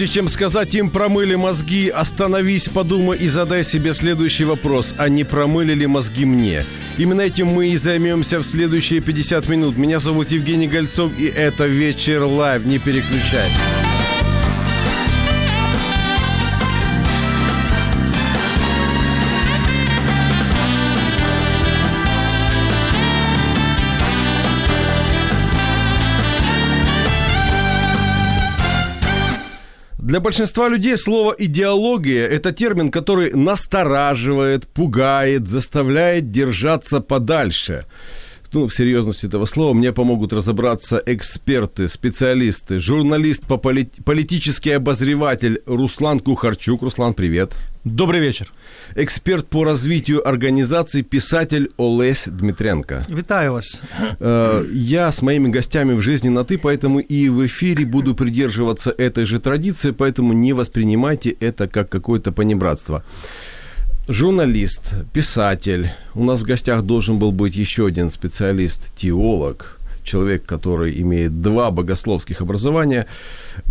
[0.00, 4.94] Прежде чем сказать им промыли мозги, остановись, подумай и задай себе следующий вопрос.
[4.96, 6.64] А не промыли ли мозги мне?
[6.96, 9.76] Именно этим мы и займемся в следующие 50 минут.
[9.76, 12.64] Меня зовут Евгений Гольцов, и это «Вечер live».
[12.64, 13.50] Не переключай.
[30.10, 37.86] Для большинства людей слово «идеология»– это термин, который настораживает, пугает, заставляет держаться подальше.
[38.52, 45.62] Ну, в серьезности этого слова мне помогут разобраться эксперты, специалисты, журналист, по полит- политический обозреватель
[45.66, 46.82] Руслан Кухарчук.
[46.82, 47.54] Руслан, привет.
[47.84, 48.52] Добрый вечер.
[48.96, 53.04] Эксперт по развитию организаций, писатель Олесь Дмитренко.
[53.08, 53.80] Витаю вас.
[54.18, 58.90] Э, Я с моими гостями в жизни на «ты», поэтому и в эфире буду придерживаться
[58.90, 63.02] этой же традиции, поэтому не воспринимайте это как какое-то понебратство.
[64.08, 65.90] Журналист, писатель.
[66.14, 71.70] У нас в гостях должен был быть еще один специалист, теолог, человек, который имеет два
[71.70, 73.06] богословских образования.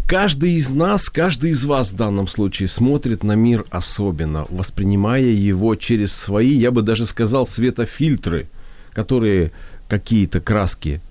[0.08, 5.76] Каждый из нас, каждый из вас в данном случае смотрит на мир особенно, воспринимая его
[5.76, 8.48] через свои, я бы даже сказал, светофильтры,
[8.94, 9.52] которые
[9.90, 11.02] какие-то краски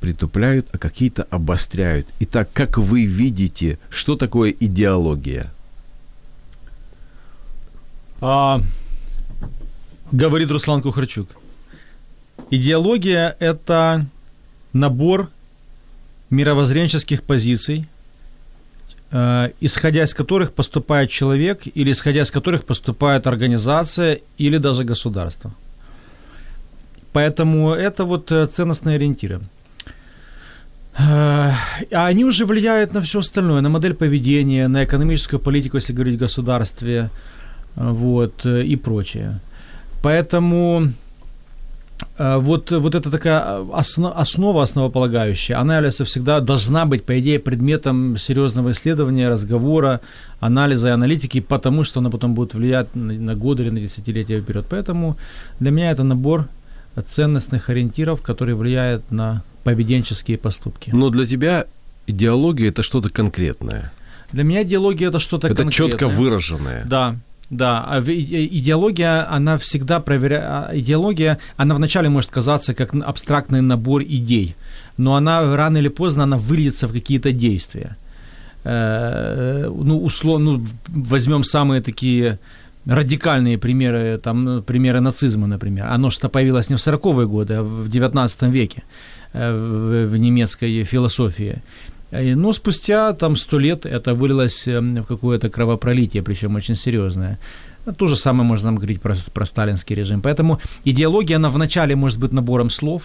[0.00, 2.06] притупляют, а какие-то обостряют.
[2.20, 5.50] Итак, как вы видите, что такое идеология?
[8.24, 8.60] А,
[10.12, 11.28] говорит Руслан Кухарчук.
[12.50, 14.06] Идеология– это
[14.72, 15.28] набор
[16.30, 17.88] мировоззренческих позиций,
[19.10, 25.52] э, исходя из которых поступает человек или исходя из которых поступает организация или даже государство.
[27.12, 29.40] Поэтому это вот э, ценностные ориентиры.
[30.96, 31.54] Э,
[31.90, 36.20] А они уже влияют на все остальное, на модель поведения, на экономическую политику, если говорить
[36.20, 37.10] о государстве,
[37.76, 39.40] вот, э, и прочее.
[40.02, 40.88] Поэтому
[42.18, 47.38] э, вот, вот эта такая основа, основа основополагающая, она является всегда, должна быть, по идее,
[47.38, 50.00] предметом серьезного исследования, разговора,
[50.40, 54.40] анализа и аналитики, потому что она потом будет влиять на, на годы или на десятилетия
[54.40, 54.66] вперед.
[54.68, 55.16] Поэтому
[55.60, 56.48] для меня это набор
[57.00, 60.90] ценностных ориентиров, которые влияют на поведенческие поступки.
[60.92, 61.66] Но для тебя
[62.06, 63.92] идеология это что-то конкретное.
[64.32, 65.90] Для меня идеология это что-то это конкретное.
[65.90, 66.84] четко выраженное.
[66.84, 67.16] Да,
[67.52, 67.84] да.
[67.86, 70.74] А идеология, она всегда проверяет...
[70.74, 74.56] Идеология, она вначале может казаться как абстрактный набор идей,
[74.96, 77.96] но она рано или поздно, она выльется в какие-то действия.
[78.64, 82.38] Э, Ну, условно, ну, возьмем самые такие
[82.86, 85.86] радикальные примеры, там, ну, примеры нацизма, например.
[85.94, 88.82] Оно что появилось не в 40-е годы, а в 19 веке
[89.34, 91.62] э, в немецкой философии.
[92.11, 97.37] Э, Но спустя там сто лет это вылилось э, в какое-то кровопролитие, причем очень серьезное.
[97.85, 100.21] Ну, То же самое можно нам говорить про, про сталинский режим.
[100.21, 103.01] Поэтому идеология, она вначале может быть набором слов,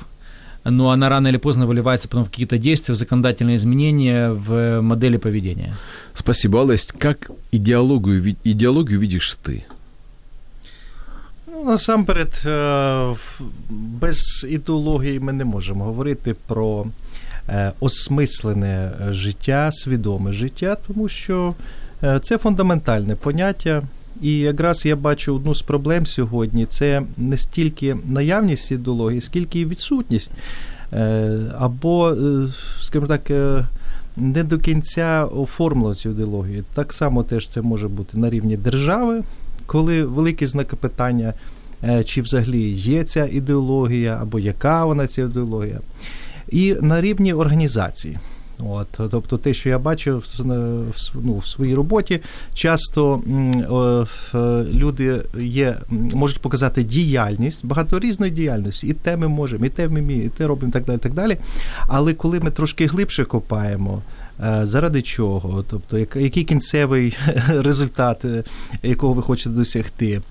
[0.65, 5.19] но она рано или поздно выливается потом в какие-то действия, в законодательные изменения, в модели
[5.19, 5.75] поведения.
[6.15, 6.89] Спасибо, Олесь.
[6.99, 9.65] Как идеологию, ви- идеологию видишь ты?
[11.47, 12.49] Ну, насамперед, е,
[13.13, 16.89] в- без ідеології ми не можемо говорити про е,
[17.80, 21.54] осмислене е, життя, свідоме життя, тому що
[22.04, 23.82] е, це фундаментальне поняття.
[24.22, 29.66] І якраз я бачу одну з проблем сьогодні: це не стільки наявність ідеології, скільки і
[29.66, 30.32] відсутність.
[30.94, 32.16] Е, Або,
[32.82, 33.32] скажімо так,
[34.18, 36.64] не до кінця оформлено цю ідеологію.
[36.74, 39.24] Так само теж це може бути на рівні держави,
[39.66, 41.34] коли великі знаки питання,
[42.06, 45.80] чи взагалі є ця ідеологія, або яка вона ця ідеологія.
[46.50, 48.18] І на рівні організацій.
[48.60, 50.26] От, Тобто те, що я бачив
[51.14, 52.20] ну, в своїй роботі,
[52.54, 53.22] часто
[54.74, 60.14] люди є, можуть показати діяльність, багато різної діяльності, і те ми можемо, і те ми
[60.14, 60.98] і те робимо, і так далі.
[60.98, 61.38] так далі.
[61.88, 64.02] Але коли ми трошки глибше копаємо,
[64.44, 67.18] е, заради чого, тобто який кінцевий
[67.48, 68.44] результат, е,
[68.84, 70.22] якого ви хочете досягти,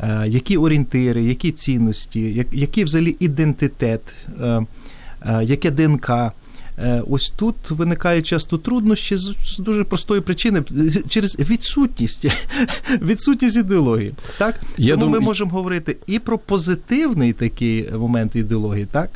[0.00, 4.14] е, які орієнтири, які цінності, який взагалі ідентитет,
[5.42, 6.10] яке ДНК.
[7.08, 10.62] Ось тут виникають часто труднощі з дуже простої причини
[11.08, 12.26] через відсутність
[12.90, 14.14] відсутність ідеології.
[14.38, 15.20] Так Я Тому думаю...
[15.20, 19.10] ми можемо говорити і про позитивний такий момент ідеології, так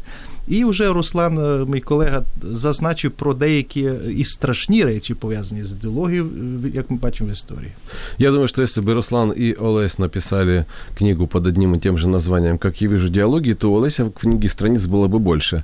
[0.48, 6.25] і вже Руслан, е, мій колега, зазначив про деякі і страшні речі, пов'язані з ідеологією,
[6.66, 7.72] е, як ми бачимо в історії.
[8.18, 10.66] Я думаю, что если бы Руслан и Олесь написали
[10.98, 14.12] книгу под одним и тем же названием, как я вижу диалоги, то у Олеся в
[14.12, 15.63] книге страниц было бы больше.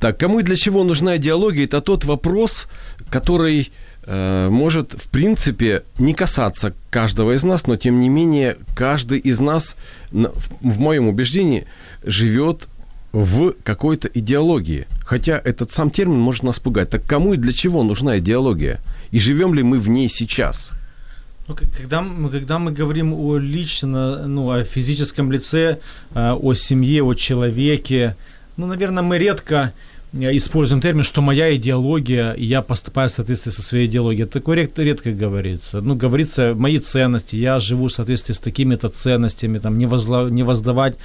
[0.00, 2.68] Так, кому и для чего нужна идеология, это тот вопрос,
[3.10, 3.70] который
[4.06, 9.40] э, может, в принципе, не касаться каждого из нас, но тем не менее каждый из
[9.40, 9.76] нас,
[10.12, 11.64] в моем убеждении,
[12.04, 12.68] живет
[13.13, 14.87] в какой-то идеологии.
[15.05, 16.89] Хотя этот сам термин может нас пугать.
[16.89, 18.79] Так кому и для чего нужна идеология?
[19.11, 20.71] И живем ли мы в ней сейчас?
[21.47, 25.79] Ну, когда, когда мы говорим о лично, ну, о физическом лице,
[26.15, 28.15] э, о семье, о человеке,
[28.57, 29.73] ну, наверное, мы редко
[30.13, 34.27] используем термин, что моя идеология, и я поступаю в соответствии со своей идеологией.
[34.27, 35.81] Такое редко, говорится.
[35.81, 40.43] Ну, говорится, мои ценности, я живу в соответствии с такими-то ценностями, там, не, возла, не
[40.43, 40.97] воздавать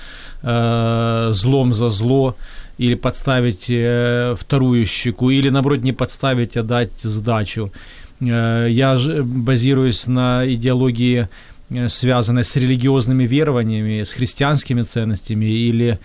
[0.43, 2.37] э, злом за зло,
[2.79, 7.73] или подставить э, вторую щеку, или, наоборот, не подставить, а дать сдачу.
[8.21, 11.29] Э, я базируюсь на идеологии,
[11.71, 15.99] э, связанной с религиозными верованиями, с христианскими ценностями, или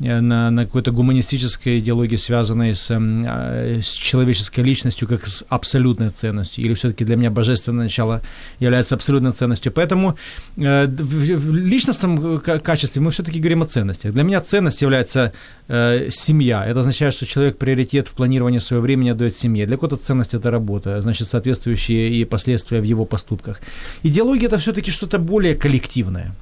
[0.00, 6.08] на, на какой-то гуманистической идеологии, связанной с, эм, а, с человеческой личностью, как с абсолютной
[6.08, 8.22] ценностью, или все-таки для меня божественное начало
[8.58, 9.72] является абсолютной ценностью.
[9.72, 10.16] Поэтому
[10.56, 14.12] э, в, личностном качестве мы все-таки говорим о ценностях.
[14.14, 15.32] Для меня ценность является
[15.68, 16.64] э, семья.
[16.66, 19.66] Это означает, что человек приоритет в планировании своего времени дает семье.
[19.66, 23.60] Для кого-то ценность это работа, значит, соответствующие и последствия в его поступках.
[24.02, 26.34] Идеология это все-таки что-то более коллективное.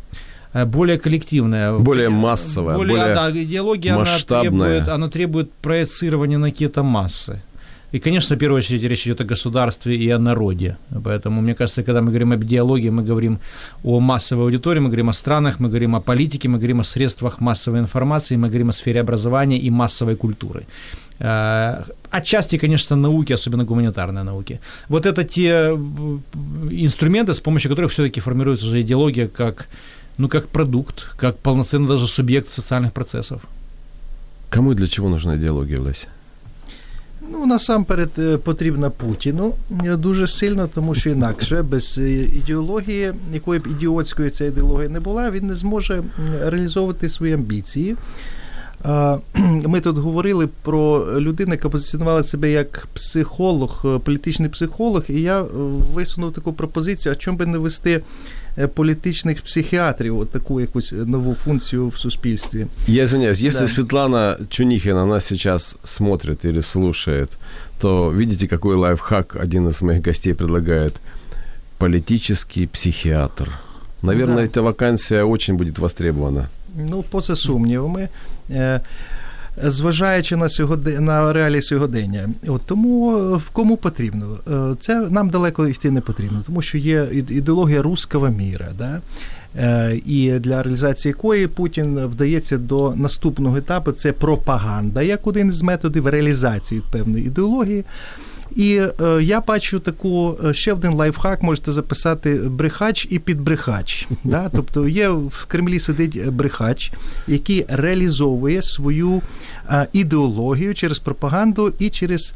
[0.52, 1.78] Э, более коллективная.
[1.78, 2.76] Более массовая.
[2.76, 4.50] Более, более да, идеология, масштабная.
[4.50, 7.40] Она требует, она требует проецирования на какие-то массы.
[7.94, 10.76] И, конечно, в первую очередь речь идет о государстве и о народе.
[11.04, 13.38] Поэтому, мне кажется, когда мы говорим об идеологии, мы говорим
[13.82, 17.40] о массовой аудитории, мы говорим о странах, мы говорим о политике, мы говорим о средствах
[17.40, 20.66] массовой информации, мы говорим о сфере образования и массовой культуры.
[21.20, 24.60] Э, отчасти, конечно, науки, особенно гуманитарные науки.
[24.88, 25.74] Вот это те
[26.70, 29.66] инструменты, с помощью которых все-таки формируется уже идеология как
[30.17, 33.41] ну, как продукт, как полноценный даже субъект социальных процессов.
[34.49, 36.07] Кому и для чего нужна идеология, Леся?
[37.31, 39.53] Ну, насамперед е, потрібна Путіну
[39.85, 44.99] е, дуже сильно, тому що інакше без е, ідеології, якої б ідіотської ця ідеологія не
[44.99, 46.03] була, він не зможе
[46.41, 47.95] реалізовувати свої амбіції.
[49.65, 55.41] Ми тут говорили про людину, яка позиціонувала себе як психолог, політичний психолог, і я
[55.93, 58.01] висунув таку пропозицію, а чому би не вести
[58.75, 62.67] політичних психіатрів, от таку якусь нову функцию в суспільстве.
[62.87, 63.67] Я извиняюсь, если да.
[63.67, 67.29] Светлана Чунихина нас сейчас смотрит или слушает,
[67.79, 70.93] то видите, какой лайфхак один из моих гостей предлагает.
[71.77, 73.49] Политический психиатр.
[74.01, 74.43] Наверное, да.
[74.43, 76.49] эта вакансия очень будет востребована.
[76.75, 78.09] Ну, поза сумнівами.
[79.62, 82.30] зважаючи на сьогодні на реалії сьогодення.
[82.46, 87.08] От тому в кому потрібно, е, це нам далеко йти не потрібно, тому що є
[87.12, 88.68] ідеологія руского міра.
[88.78, 89.00] Да?
[89.56, 95.62] Е, і для реалізації якої Путін вдається до наступного етапу це пропаганда, як один з
[95.62, 97.84] методів реалізації певної ідеології.
[98.56, 104.08] І е, я бачу таку ще один лайфхак, можете записати брехач і підбрехач.
[104.24, 104.50] Да?
[104.54, 106.92] Тобто є в Кремлі сидить брехач,
[107.26, 109.22] який реалізовує свою
[109.70, 112.34] е, ідеологію через пропаганду і через.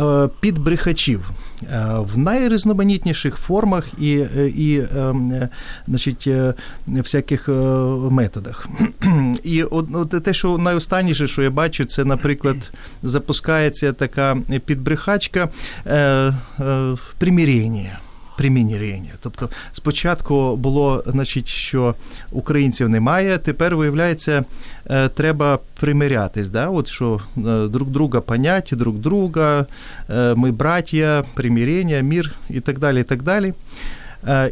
[0.00, 1.30] Е, підбрехачів
[1.62, 1.66] е,
[1.98, 4.82] в найрізноманітніших формах і е, і
[5.88, 6.28] значить,
[6.86, 7.48] всяких
[8.10, 8.68] методах.
[9.44, 12.56] І от те, що найостанніше, що я бачу, це, наприклад,
[13.02, 15.48] запускається така підбрехачка
[17.18, 17.98] примирення
[18.36, 19.10] примінірення.
[19.20, 21.94] Тобто спочатку було, значить, що
[22.32, 24.44] українців немає, тепер виявляється,
[24.90, 26.48] е, треба примирятись.
[26.48, 26.68] Да?
[26.68, 29.66] От що е, друг друга понять, друг друга,
[30.10, 33.00] е, ми браття, примирення, мір і так далі.
[33.00, 33.54] І так далі.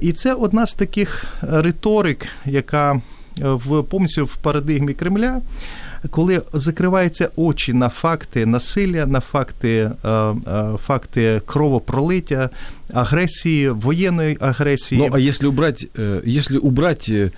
[0.01, 3.01] І це одна з таких риторик, яка
[3.41, 5.41] в повністю в парадигмі Кремля.
[6.10, 9.92] Коли закриваються очі на факти насилля, на факти
[10.86, 12.50] факти кровопролиття,
[12.94, 15.02] агресії, воєнної агресії.
[15.02, 15.88] Ну, а якщо убрати,
[16.26, 17.32] якщо убрати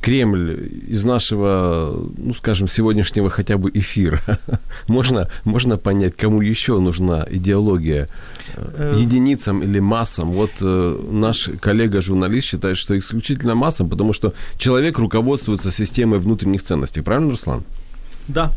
[0.00, 4.20] Кремль из нашего, ну, скажем, сегодняшнего хотя бы эфира,
[4.88, 8.08] можно, можно понять, кому еще нужна идеология,
[8.56, 10.32] э, единицам или массам.
[10.32, 17.02] Вот э, наш коллега-журналист считает, что исключительно массам, потому что человек руководствуется системой внутренних ценностей.
[17.02, 17.62] Правильно, Руслан?
[18.27, 18.51] Да.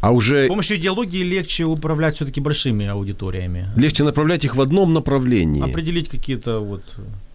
[0.00, 0.40] А уже...
[0.40, 3.68] С помощью идеологии легче управлять все-таки большими аудиториями.
[3.76, 5.62] Легче направлять их в одном направлении.
[5.62, 6.82] Определить какие-то вот...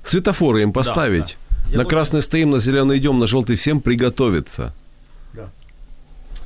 [0.04, 1.38] Светофоры им поставить.
[1.68, 1.78] Да, да.
[1.80, 4.74] На красный стоим, на зеленый идем, на желтый всем приготовиться.
[5.34, 5.50] Да.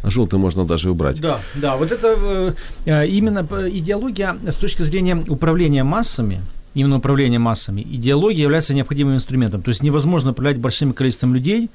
[0.02, 1.20] А желтый можно даже убрать.
[1.20, 1.76] Да, да.
[1.76, 2.54] Вот это э,
[2.86, 6.42] э, именно идеология с точки зрения управления массами,
[6.74, 9.62] именно управления массами, идеология является необходимым инструментом.
[9.62, 11.70] То есть невозможно управлять большим количеством людей,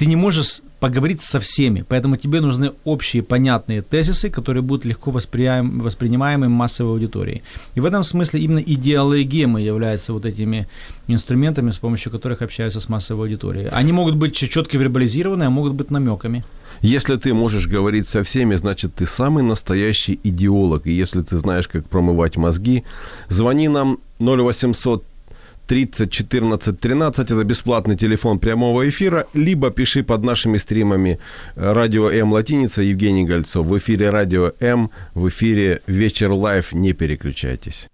[0.00, 5.10] ты не можешь поговорить со всеми, поэтому тебе нужны общие понятные тезисы, которые будут легко
[5.10, 7.42] воспринимаемы, воспринимаемы массовой аудиторией.
[7.74, 10.68] И в этом смысле именно идеологемы являются вот этими
[11.06, 13.68] инструментами, с помощью которых общаются с массовой аудиторией.
[13.68, 16.44] Они могут быть четко вербализированы, а могут быть намеками.
[16.80, 20.86] Если ты можешь говорить со всеми, значит, ты самый настоящий идеолог.
[20.86, 22.84] И если ты знаешь, как промывать мозги,
[23.28, 25.04] звони нам 0800
[25.70, 27.30] 30 14 13.
[27.30, 29.26] Это бесплатный телефон прямого эфира.
[29.34, 31.20] Либо пиши под нашими стримами
[31.54, 33.66] э, «Радио М Латиница» Евгений Гольцов.
[33.66, 36.72] В эфире «Радио М», в эфире «Вечер live».
[36.72, 37.88] Не переключайтесь.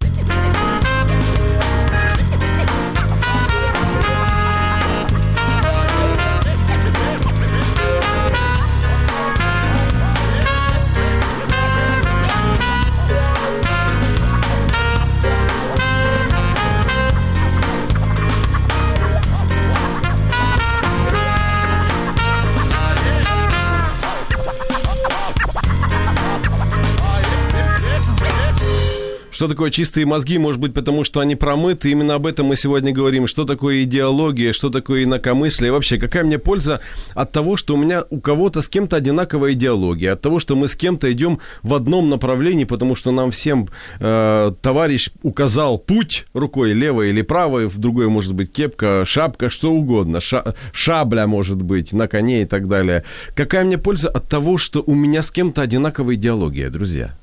[29.37, 30.39] Что такое чистые мозги?
[30.39, 31.91] Может быть, потому что они промыты.
[31.91, 33.27] Именно об этом мы сегодня говорим.
[33.27, 35.73] Что такое идеология, что такое инакомыслие.
[35.73, 36.81] Вообще, какая мне польза
[37.13, 40.69] от того, что у меня у кого-то с кем-то одинаковая идеология, от того, что мы
[40.69, 43.69] с кем-то идем в одном направлении, потому что нам всем
[44.01, 49.71] э, товарищ указал путь рукой левой или правой, в другой может быть кепка, шапка, что
[49.71, 53.05] угодно, ша- шабля может быть на коне и так далее.
[53.35, 57.15] Какая мне польза от того, что у меня с кем-то одинаковая идеология, друзья,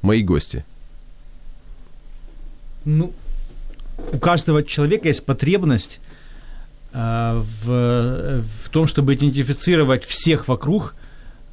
[0.00, 0.64] мои гости?
[2.86, 3.12] Ну,
[4.12, 5.98] у каждого человека есть потребность
[6.92, 10.94] э, в, в том, чтобы идентифицировать всех вокруг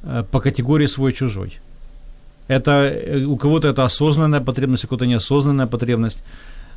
[0.04, 1.58] э, по категории свой-чужой.
[2.46, 6.22] Это э, у кого-то это осознанная потребность, у кого-то неосознанная потребность.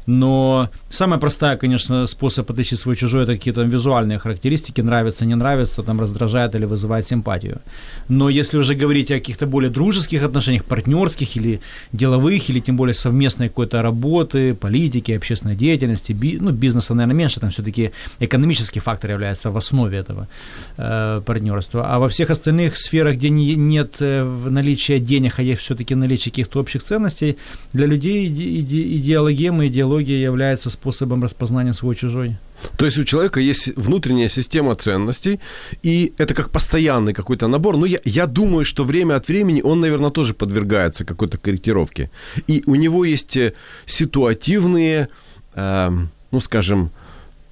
[0.07, 5.83] Но самая простая, конечно, способ отличить свой чужой, это какие-то визуальные характеристики, нравится, не нравится,
[5.83, 7.59] там раздражает или вызывает симпатию.
[8.07, 11.59] Но если уже говорить о каких-то более дружеских отношениях, партнерских или
[11.91, 17.41] деловых, или тем более совместной какой-то работы, политики, общественной деятельности, би, ну, бизнеса, наверное, меньше,
[17.41, 20.29] там все-таки экономический фактор является в основе этого
[20.77, 21.85] э, партнерства.
[21.93, 26.31] А во всех остальных сферах, где не, нет э, наличия денег, а есть все-таки наличие
[26.31, 27.37] каких-то общих ценностей,
[27.73, 32.35] для людей иде, иде, идеологемы, идеология психология является способом распознания свой-чужой.
[32.77, 35.39] То есть у человека есть внутренняя система ценностей,
[35.85, 37.77] и это как постоянный какой-то набор.
[37.77, 42.09] Но я, я думаю, что время от времени он, наверное, тоже подвергается какой-то корректировке.
[42.49, 43.53] И у него есть э,
[43.85, 45.07] ситуативные,
[45.55, 45.91] э,
[46.31, 46.89] ну, скажем,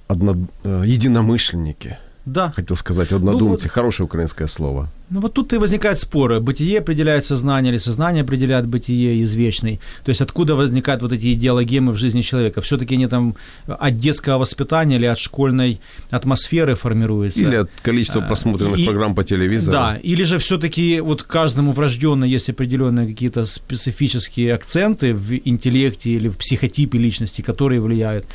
[0.08, 1.96] одно, э, единомышленники.
[2.26, 2.52] Да.
[2.56, 3.66] Хотел сказать однодумцы.
[3.66, 4.88] Ну, Хорошее украинское слово.
[5.08, 6.40] Ну вот тут и возникают споры.
[6.40, 9.80] Бытие определяет сознание или сознание определяет бытие извечный.
[10.04, 12.60] То есть откуда возникают вот эти идеологемы в жизни человека?
[12.60, 13.36] Все-таки они там
[13.66, 17.40] от детского воспитания или от школьной атмосферы формируются.
[17.40, 19.72] Или от количества а, просмотренных и, программ по телевизору.
[19.72, 26.28] Да, или же все-таки вот каждому врожденно есть определенные какие-то специфические акценты в интеллекте или
[26.28, 28.26] в психотипе личности, которые влияют.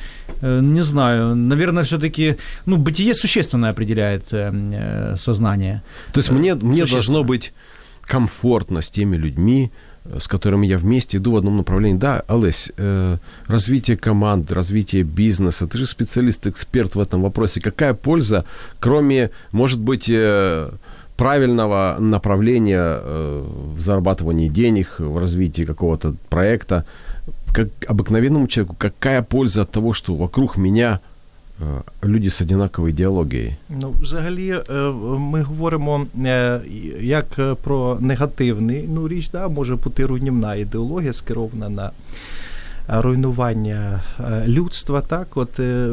[0.41, 5.81] Э, не знаю, наверное, все-таки, ну, бытие существенно определяет э, э, сознание.
[6.13, 7.53] То есть мне мне должно быть
[8.01, 9.71] комфортно с теми людьми,
[10.05, 11.97] э, с которыми я вместе иду в одном направлении.
[11.97, 17.61] Да, Олесь, э, развитие команд, развитие бизнеса, ты же специалист, эксперт в этом вопросе.
[17.61, 18.45] Какая польза,
[18.79, 20.71] кроме, может быть, э,
[21.17, 26.83] правильного направления в зарабатывании денег, в развитии какого-то проекта,
[27.53, 30.99] как обыкновенному человеку, какая польза от того, что вокруг меня–
[32.03, 33.55] люди з однаковою ідеологією?
[33.69, 34.73] Ну, взагалі, е,
[35.17, 36.61] ми говоримо е,
[37.01, 41.91] як про негативну ну, річ, да, може бути руйнівна ідеологія, скерована на
[42.87, 45.01] руйнування е, людства.
[45.01, 45.89] Так, от е,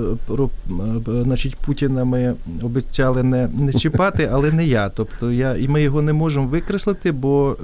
[1.07, 4.89] значить, Путіна ми обіцяли не, не чіпати, але не я.
[4.89, 7.57] Тобто я і ми його не можемо викреслити, бо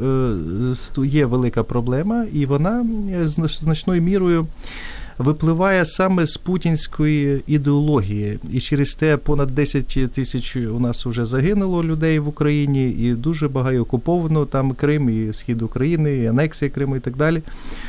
[1.04, 2.86] є велика проблема, і вона
[3.60, 4.46] значною мірою
[5.18, 11.84] випливає саме з путінської ідеології, і через те понад 10 тисяч у нас вже загинуло
[11.84, 16.96] людей в Україні, і дуже багато окуповано там Крим, і схід України, і анексія Криму,
[16.96, 17.42] і так далі.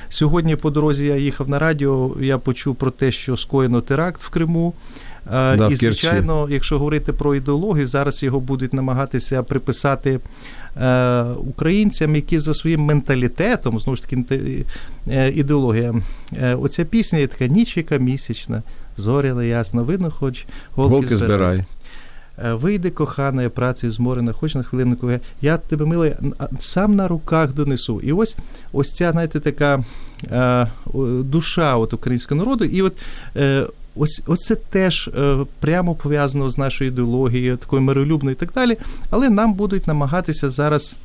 [0.10, 2.16] Сьогодні по дорозі я їхав на радіо.
[2.20, 4.74] Я почув про те, що скоєно теракт в Криму.
[5.32, 10.20] Да, і звичайно, якщо говорити про ідеологію, зараз його будуть намагатися приписати
[10.82, 14.66] Е, українцям, які за своїм менталітетом, знову ж таки,
[15.08, 15.94] е, ідеологія.
[16.34, 18.64] Е, оця пісня є така ніч, яка місячна,
[18.98, 21.64] зоряна, ясна, видно, хоч голки, голки збирай.
[22.52, 25.12] Вийди, кохана, працею зморена, хоч на хвилинку.
[25.42, 26.16] Я тебе милий,
[26.60, 28.02] сам на руках донесу.
[28.04, 28.38] І ось
[28.74, 29.84] ось ця, знаєте, така
[30.32, 30.68] е,
[31.20, 32.66] душа от українського народу.
[32.66, 32.94] І от
[33.36, 33.66] е,
[33.96, 38.78] Ось ось це теж е, прямо пов'язано з нашою ідеологією, такою миролюбною і так далі.
[39.10, 40.96] Але нам будуть намагатися зараз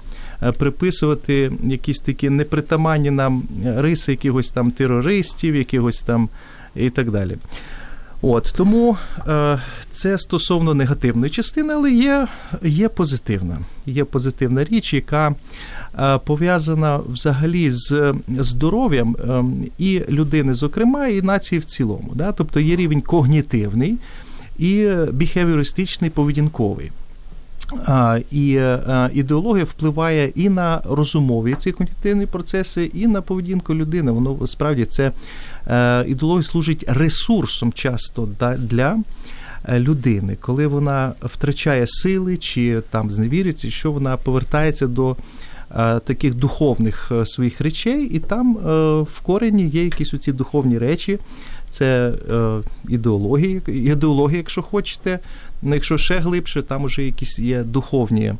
[0.43, 3.43] е, приписувати якісь такі непритаманні нам
[3.77, 6.29] риси якихось там терористів, якихось там
[6.77, 7.37] і так далі.
[8.23, 8.97] От Тому
[9.29, 9.61] е,
[9.91, 12.27] це стосовно негативної частини, але є
[12.63, 13.59] є позитивна.
[13.87, 15.35] Є позитивна річ, яка
[15.99, 22.13] Е, пов'язана взагалі з здоров'ям ем, і людини, зокрема, і нації в цілому.
[22.15, 22.33] Да?
[22.33, 23.97] Тобто є рівень когнітивний
[24.59, 26.91] і біхевіористичний поведінковий.
[28.31, 34.13] І е, ідеологія впливає і на розумові ці когнітивні процеси, і на поведінку людини.
[34.13, 35.13] Воно справді це е,
[36.07, 38.99] ідеологія служить ресурсом часто для
[39.69, 45.17] людини, коли вона втрачає сили чи там зневірюється, що вона повертається до
[45.77, 48.61] Е, таких духовних е, своїх речей, і там е,
[49.01, 51.19] в корені є якісь оці духовні речі.
[51.69, 52.13] Це
[52.89, 55.19] ідеологія, ідеологія, якщо хочете.
[55.63, 58.35] Ну, якщо ще глибше, там вже якісь є духовні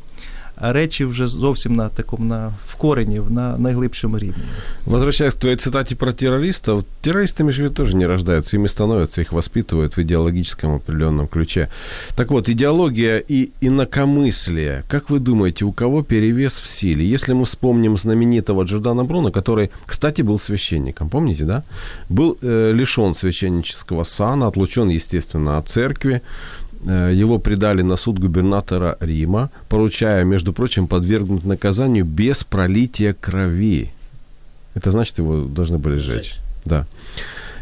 [0.60, 4.42] речі вже зовсім на такому на в корені, на найглибшому рівні.
[4.86, 9.96] Возвращаясь к твоей цитате про террористов, террористами же тоже не рождаются, ими становятся, их воспитывают
[9.96, 11.68] в идеологическом определенном ключе.
[12.14, 14.82] Так вот, идеология и инакомыслие.
[14.88, 17.04] Как вы думаете, у кого перевес в силе?
[17.14, 21.62] Если мы вспомним знаменитого Джордана Бруно, который, кстати, был священником, помните, да?
[22.08, 28.97] Был э, лишен священнического сана, отлучен, естественно, от церкви, Э, его предали на суд губернатора
[28.99, 33.91] Рима, поручая, между прочим, подвергнуть наказанию без пролития крови.
[34.73, 36.37] Это значит, его должны были сжечь.
[36.65, 36.87] Да.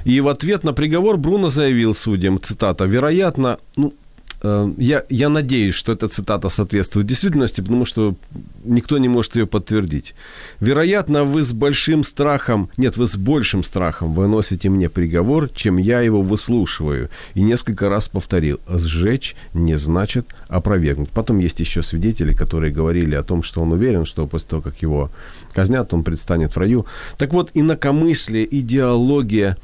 [0.06, 4.09] И в ответ на приговор Бруно заявил судьям, цитата, «Вероятно, ну, Э,
[4.42, 8.16] я, я надеюсь, что эта цитата соответствует действительности, потому что
[8.64, 10.16] никто не может ее подтвердить.
[10.62, 16.00] Вероятно, вы с большим страхом, нет, вы с большим страхом выносите мне приговор, чем я
[16.02, 17.10] его выслушиваю.
[17.34, 21.10] И несколько раз повторил, сжечь не значит опровергнуть.
[21.10, 24.82] Потом есть еще свидетели, которые говорили о том, что он уверен, что после того, как
[24.82, 25.12] его
[25.54, 26.86] казнят, он предстанет в раю.
[27.18, 29.58] Так вот, инакомыслие, идеология.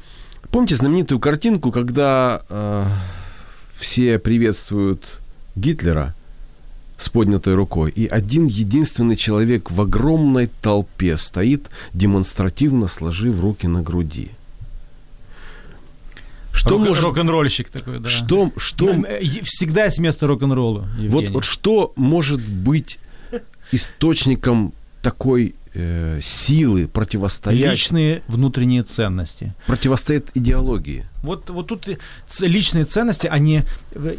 [0.50, 2.42] Помните знаменитую картинку, когда...
[2.50, 2.86] Э,
[3.78, 5.20] все приветствуют
[5.54, 6.14] Гитлера
[6.98, 13.82] с поднятой рукой, и один единственный человек в огромной толпе стоит, демонстративно сложив руки на
[13.82, 14.30] груди.
[16.52, 17.04] Что Рок- может...
[17.04, 18.08] Рок-н-ролльщик такой, да.
[18.08, 18.94] Что, что...
[19.42, 20.86] Всегда есть место рок-н-роллу.
[21.08, 22.98] Вот, вот что может быть
[23.72, 27.72] источником такой э, силы противостоять...
[27.72, 29.54] Личные внутренние ценности.
[29.66, 31.04] Противостоят идеологии.
[31.22, 31.86] Вот, вот тут
[32.40, 33.62] личные ценности, они...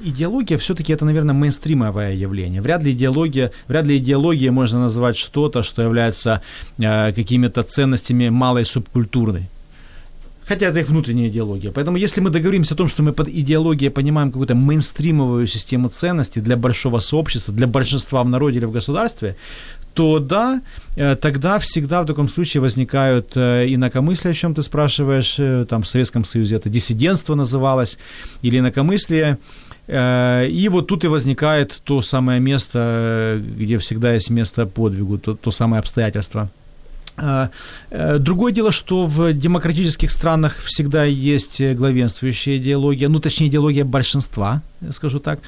[0.04, 2.62] Идеология все-таки это, наверное, мейнстримовое явление.
[2.62, 6.42] Вряд ли идеология, вряд ли идеология можно назвать что-то, что является
[6.78, 9.50] э, какими-то ценностями малой субкультурной.
[10.48, 11.72] Хотя это их внутренняя идеология.
[11.72, 16.40] Поэтому если мы договоримся о том, что мы под идеологией понимаем какую-то мейнстримовую систему ценностей
[16.40, 19.36] для большого сообщества, для большинства в народе или в государстве,
[19.98, 20.62] то да,
[20.96, 25.82] э, тогда всегда в таком случае возникают э, инакомыслия, о чем ты спрашиваешь, э, там
[25.82, 27.98] в Советском Союзе это диссидентство называлось,
[28.44, 29.38] или инакомыслие,
[29.90, 35.50] и вот тут и возникает то самое место, где всегда есть место подвигу, то, то
[35.52, 36.50] самое обстоятельство.
[38.20, 45.20] Другое дело, что в демократических странах всегда есть главенствующая идеология, ну, точнее, идеология большинства, скажу
[45.20, 45.40] так,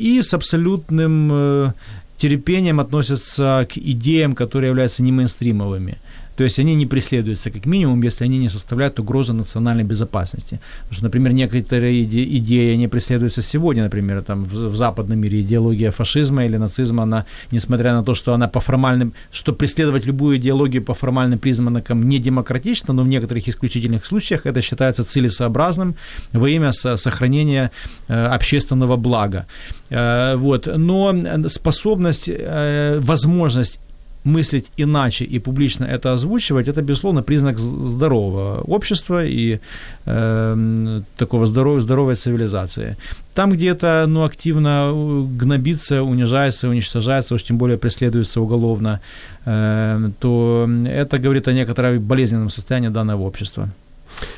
[0.00, 1.72] и с абсолютным
[2.20, 5.98] терпением относятся к идеям, которые являются не мейнстримовыми.
[6.40, 10.58] То есть они не преследуются, как минимум, если они не составляют угрозу национальной безопасности.
[10.84, 15.42] Потому что, например, некоторые иде- идеи не преследуются сегодня, например, там в, в западном мире
[15.42, 20.38] идеология фашизма или нацизма, она, несмотря на то, что она по формальным, что преследовать любую
[20.38, 25.94] идеологию по формальным признакам не демократично, но в некоторых исключительных случаях это считается целесообразным
[26.32, 27.70] во имя со- сохранения
[28.08, 29.44] э, общественного блага.
[29.90, 30.68] Э, вот.
[30.74, 31.14] Но
[31.48, 33.78] способность, э, возможность
[34.24, 39.60] мыслить иначе и публично это озвучивать, это, безусловно, признак здорового общества и
[40.06, 42.96] э, такого здоров, здоровой цивилизации.
[43.34, 44.92] Там, где это ну, активно
[45.38, 49.00] гнобится, унижается, уничтожается, уж тем более преследуется уголовно,
[49.46, 53.68] э, то это говорит о некотором болезненном состоянии данного общества.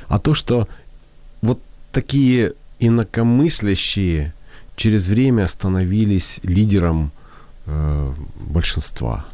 [0.07, 0.69] А то, что
[1.41, 1.59] вот
[1.91, 4.33] такие инакомыслящие
[4.77, 7.11] через время становились лидером
[7.67, 8.13] э,
[8.49, 9.25] большинства.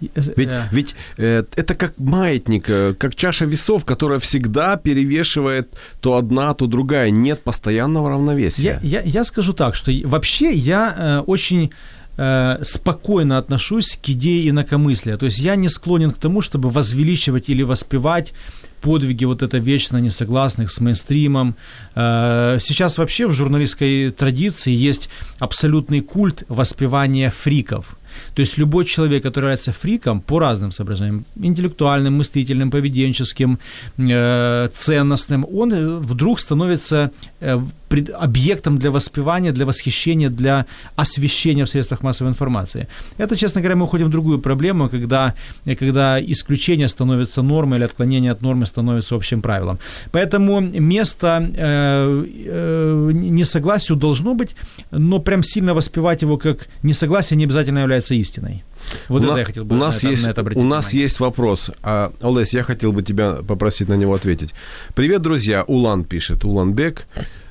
[0.00, 5.68] Ведь, Э, ведь э, это как маятник, э, как чаша весов, которая всегда перевешивает
[6.00, 7.10] то одна, то другая.
[7.10, 8.62] Нет постоянного равновесия.
[8.62, 11.70] Я, я, я скажу так, что вообще я э, очень
[12.16, 15.16] э, спокойно отношусь к идее инакомыслия.
[15.16, 18.32] То есть я не склонен к тому, чтобы возвеличивать или воспевать
[18.80, 21.56] подвиги вот это вечно несогласных с мейнстримом.
[21.94, 27.96] Э, Сейчас вообще в журналистской традиции есть абсолютный культ воспевания фриков.
[28.34, 33.58] То есть любой человек, который является фриком по разным соображениям, интеллектуальным, мыслительным, поведенческим,
[33.98, 40.64] э, ценностным, он э, вдруг становится э, пред- объектом для воспевания, для восхищения, для
[40.96, 42.86] освещения в средствах массовой информации.
[43.18, 45.34] Это, честно говоря, мы уходим в другую проблему, когда,
[45.66, 49.78] э, когда исключение становится нормой или отклонение от нормы становится общим правилом.
[50.12, 54.54] Поэтому место э, э, несогласию должно быть,
[54.92, 58.62] но прям сильно воспевать его как несогласие не обязательно является истиной.
[59.08, 60.62] Вот у это на- я хотел бы у нас на это, есть, на это обратить
[60.62, 61.02] У нас внимание.
[61.02, 61.70] есть вопрос.
[61.82, 64.50] А, Олесь, я хотел бы тебя попросить на него ответить.
[64.94, 65.64] Привет, друзья.
[65.66, 66.44] Улан пишет.
[66.44, 67.06] Уланбек.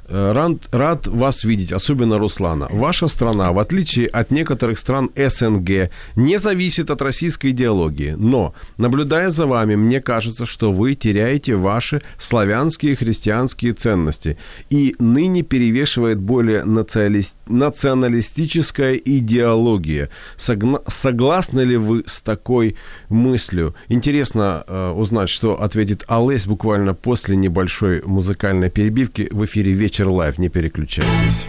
[0.09, 2.67] Э, Рад, рад вас видеть, особенно Руслана.
[2.71, 8.15] Ваша страна, в отличие от некоторых стран СНГ, не зависит от российской идеологии.
[8.17, 14.37] Но, наблюдая за вами, мне кажется, что вы теряете ваши славянские христианские ценности.
[14.71, 20.09] И ныне перевешивает более националист- националистическая идеология.
[20.37, 22.75] Согна- согласны ли вы с такой
[23.09, 23.75] мыслью?
[23.89, 30.39] Интересно э, узнать, что ответит Алесь буквально после небольшой музыкальной перебивки в эфире «Вечер live».
[30.39, 31.47] Не переключайтесь.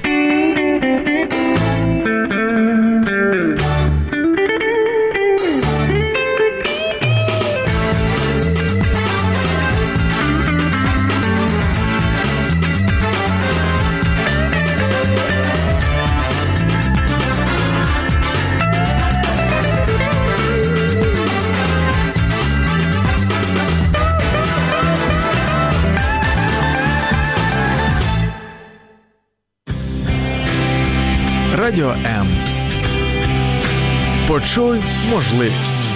[34.50, 35.90] Почуй можливість.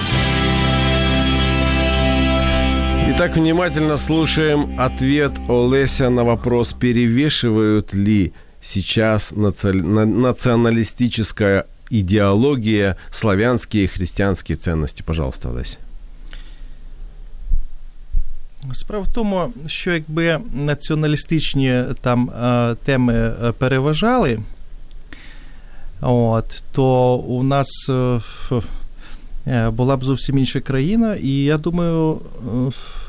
[3.10, 13.84] Итак, внимательно слушаем ответ Олеся на вопрос, перевешивают ли сейчас наци- на- националистическая идеология славянские
[13.84, 15.04] и христианские ценности.
[15.04, 15.78] Пожалуйста, Олесь.
[18.74, 24.40] Справа в тому, що якби націоналістичні там е, теми е, переважали,
[26.13, 28.21] от, то у нас е,
[29.47, 32.19] е, була б зовсім інша країна, і я думаю,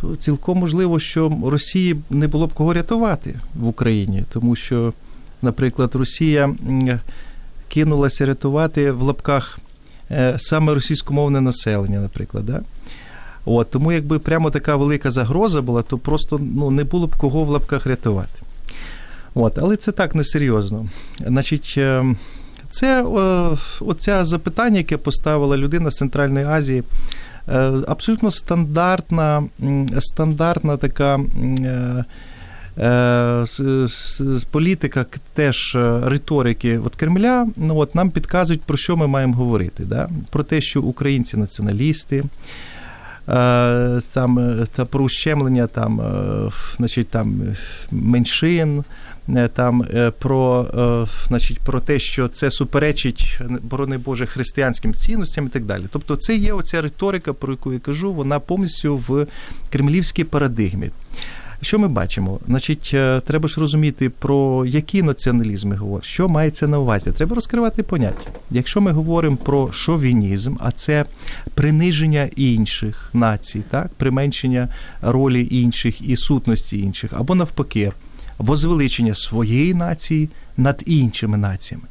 [0.03, 4.93] е, цілком можливо, що Росії не було б кого рятувати в Україні, тому що,
[5.41, 6.55] наприклад, Росія
[7.67, 9.59] кинулася рятувати в лапках
[10.37, 12.45] саме російськомовне населення, наприклад.
[12.45, 12.61] Да?
[13.45, 17.43] От, тому якби прямо така велика загроза була, то просто ну, не було б кого
[17.43, 18.41] в лапках рятувати.
[19.33, 20.85] От, але це так несерйозно.
[21.27, 21.79] Значить,
[22.75, 26.83] це е, оця запитання, яке поставила людина з Центральної Азії,
[27.49, 29.43] е, абсолютно стандартна,
[29.99, 31.19] стандартна така.
[31.59, 32.05] е,
[34.51, 39.83] Політика теж риторики от Кремля ну, от, нам підказують, про що ми маємо говорити.
[39.83, 40.09] Да?
[40.29, 42.23] Про те, що українці націоналісти,
[44.13, 46.01] там, та про ущемлення там,
[46.77, 47.41] значить, там,
[47.91, 48.83] меншин,
[49.53, 55.45] там, е, про, е, значить, про те, що це суперечить, е, борони Боже, християнським цінностям
[55.45, 55.83] і так далі.
[55.91, 59.27] Тобто це є оця риторика, про яку я кажу, вона повністю в
[59.69, 60.89] кремлівській парадигмі.
[61.61, 62.39] Що ми бачимо?
[62.47, 67.11] Значить, е, треба ж розуміти, про які націоналізми говорять, що мається на увазі.
[67.11, 68.31] Треба розкривати поняття.
[68.51, 71.05] Якщо ми говоримо про шовінізм, а це
[71.53, 74.69] приниження інших націй, так, применшення
[75.01, 77.91] ролі інших і сутності інших, або навпаки,
[78.37, 81.85] возвеличення своєї нації над іншими націями.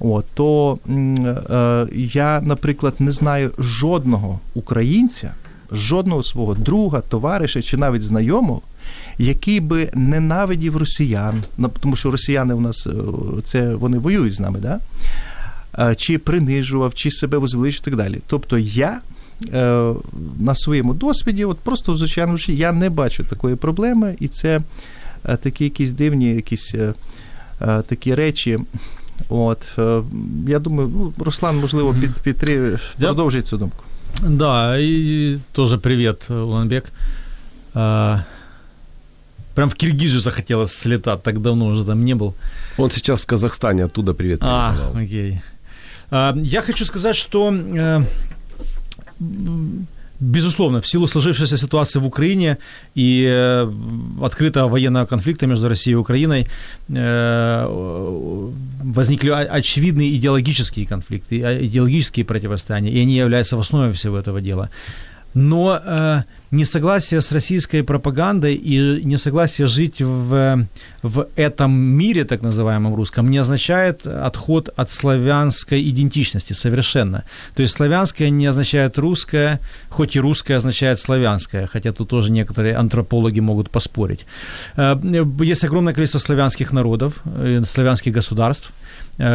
[0.00, 5.34] От, то е, я, наприклад, не знаю жодного українця,
[5.72, 8.62] жодного свого друга, товариша чи навіть знайомого,
[9.18, 11.44] який би ненавидів росіян,
[11.80, 12.92] тому що росіяни у нас е,
[13.44, 14.80] це вони воюють з нами, да?
[15.94, 18.18] чи принижував, чи себе возвеличив і так далі.
[18.26, 19.00] Тобто я.
[19.54, 19.92] Е,
[20.38, 24.62] на своєму досвіді, от просто житті я не бачу такої проблеми, і це е,
[25.23, 26.75] такі якісь дивні, якісь
[27.87, 28.59] такі речі,
[29.29, 29.65] От,
[30.47, 32.79] Я думаю, ну, Руслан, можливо, під, підтри...
[32.99, 33.83] продовжить цю думку.
[34.21, 36.85] Да, и тоже привет, Уланбек.
[37.73, 38.23] А,
[39.53, 42.33] прям в Киргизию захотелось слетать, так давно уже там не был.
[42.77, 44.39] Он сейчас в Казахстане, оттуда привет.
[44.41, 45.41] А, окей.
[46.11, 48.03] А, я хочу сказать, что э,
[50.20, 52.58] Безусловно, в силу сложившейся ситуации в Украине
[52.94, 53.72] и э,
[54.22, 56.46] открытого военного конфликта между Россией и Украиной
[56.88, 57.66] э,
[58.82, 64.68] возникли очевидные идеологические конфликты, а, идеологические противостояния, и они являются в основе всего этого дела.
[65.32, 70.66] Но э, несогласие с российской пропагандой и несогласие жить в,
[71.02, 77.24] в этом мире, так называемом русском, не означает отход от славянской идентичности совершенно.
[77.54, 82.74] То есть славянское не означает русское, хоть и русское означает славянское, хотя тут тоже некоторые
[82.74, 84.26] антропологи могут поспорить.
[84.76, 84.96] Э,
[85.40, 88.72] есть огромное количество славянских народов, э, славянских государств,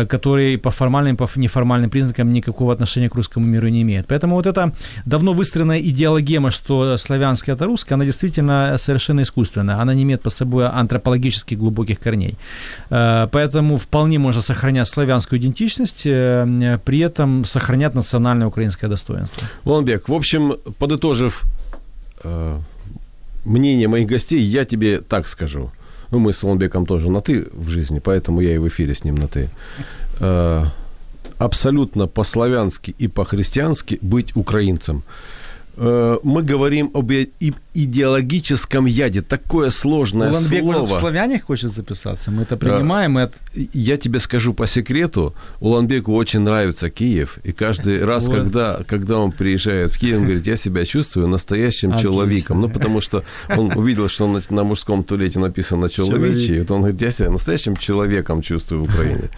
[0.10, 4.08] которые по формальным, по неформальным признакам никакого отношения к русскому миру не имеют.
[4.08, 4.71] Поэтому вот эта
[5.06, 9.82] давно выстроенная идеологема, что славянское это русское, она действительно совершенно искусственная.
[9.82, 12.36] Она не имеет под собой антропологических глубоких корней.
[12.89, 19.48] Э, поэтому вполне можно сохранять славянскую идентичность, э, при этом сохранять национальное украинское достоинство.
[19.63, 21.43] Волнбек, в общем, подытожив
[23.45, 25.71] мнение моих гостей, я тебе так скажу–
[26.15, 29.04] ну, мы с Волнбеком тоже на «ты» в жизни, поэтому я и в эфире с
[29.04, 29.49] ним на «ты».
[30.21, 30.63] Э,
[31.38, 35.04] абсолютно по-славянски и по-христиански быть украинцем–
[35.77, 37.11] мы говорим об
[37.73, 39.21] идеологическом яде.
[39.21, 40.79] Такое сложное Уланбек, слово.
[40.79, 42.31] Может, в славяне хочет записаться?
[42.31, 43.17] Мы это принимаем.
[43.17, 43.33] Это...
[43.73, 47.39] Я тебе скажу по секрету, Уланбеку очень нравится Киев.
[47.43, 48.38] И каждый раз, вот.
[48.38, 52.09] когда, когда он приезжает в Киев, он говорит, я себя чувствую настоящим Отлично.
[52.09, 52.61] человеком.
[52.61, 56.59] Ну, потому что он увидел, что на, на мужском туалете написано «человечий».
[56.59, 59.29] Вот он говорит, я себя настоящим человеком чувствую в Украине.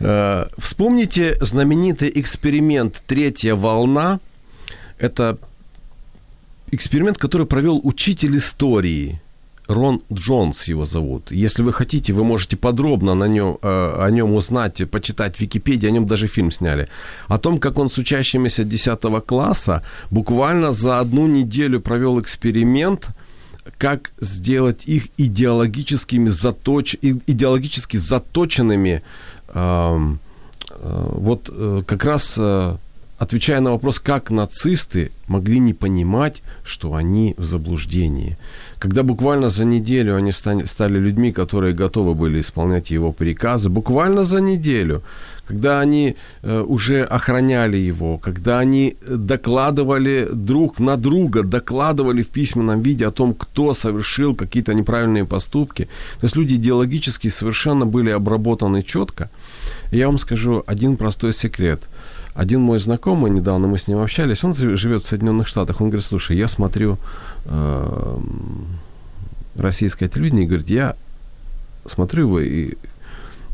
[0.00, 4.20] Э, вспомните знаменитый эксперимент «Третья волна».
[4.98, 5.38] Это
[6.74, 9.20] эксперимент, который провел учитель истории.
[9.68, 11.32] Рон Джонс его зовут.
[11.32, 15.88] Если вы хотите, вы можете подробно на нем, э, о нем узнать, почитать в Википедии,
[15.88, 16.88] о нем даже фильм сняли.
[17.28, 23.08] О том, как он с учащимися 10 класса буквально за одну неделю провел эксперимент,
[23.78, 26.96] как сделать их идеологическими заточ...
[27.00, 29.02] идеологически заточенными,
[29.54, 30.16] э,
[30.82, 32.38] вот э, как раз
[33.24, 38.36] отвечая на вопрос, как нацисты могли не понимать, что они в заблуждении.
[38.78, 44.40] Когда буквально за неделю они стали людьми, которые готовы были исполнять его приказы, буквально за
[44.40, 45.02] неделю,
[45.48, 52.82] когда они э, уже охраняли его, когда они докладывали друг на друга, докладывали в письменном
[52.82, 55.88] виде о том, кто совершил какие-то неправильные поступки.
[56.20, 59.30] То есть люди идеологически совершенно были обработаны четко.
[59.90, 61.88] Я вам скажу один простой секрет–
[62.34, 66.04] один мой знакомый, недавно мы с ним общались, он живет в Соединенных Штатах, он говорит,
[66.04, 66.98] слушай, я смотрю
[67.44, 68.18] э,
[69.56, 70.96] российское телевидение, и говорит, я
[71.86, 72.74] смотрю его и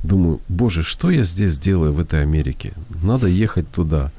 [0.02, 2.72] думаю, боже, что я здесь делаю в этой Америке?
[3.02, 4.10] Надо ехать туда.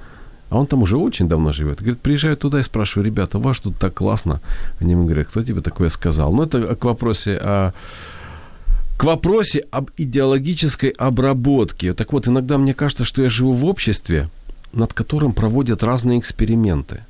[0.50, 1.80] А он там уже очень давно живет.
[1.80, 4.42] Говорит, приезжаю туда и спрашиваю, ребята, у вас тут так классно.
[4.80, 6.34] Они ему говорят, кто тебе такое сказал?
[6.34, 7.74] Ну, это к вопросе о
[8.98, 11.96] к вопросе об идеологической обработке.
[11.96, 14.30] Так вот, иногда мне кажется, что я живу в обществе,
[14.73, 17.05] над которым проводят разные эксперименты.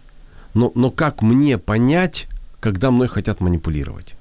[0.55, 2.29] Но, но как мне понять,
[2.61, 4.13] когда мной хотят маніпулювати?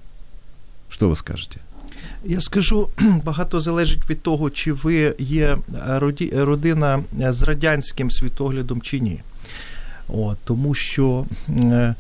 [0.90, 1.60] Що ви скажете?
[2.26, 2.90] Я скажу,
[3.24, 5.58] багато залежить від того, чи ви є
[6.34, 9.22] родина з радянським світоглядом чи ні.
[10.08, 11.96] От, Тому що е, Е,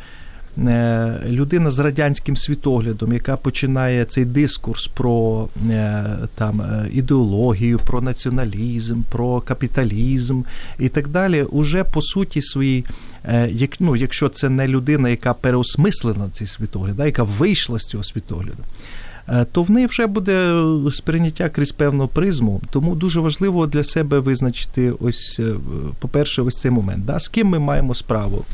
[1.28, 9.02] людина з радянським світоглядом, яка починає цей дискурс про е, там е, ідеологію, про націоналізм,
[9.02, 10.42] про капіталізм
[10.78, 12.84] і так далі, уже по суті своїй
[13.50, 18.04] як, ну, якщо це не людина, яка переосмислена цей світогляд, да, яка вийшла з цього
[18.04, 18.62] світогляду,
[19.52, 22.60] то в неї вже буде сприйняття крізь певну призму.
[22.70, 25.40] Тому дуже важливо для себе визначити ось,
[25.98, 27.04] по-перше, ось цей момент.
[27.04, 28.44] Да, З ким ми маємо справу?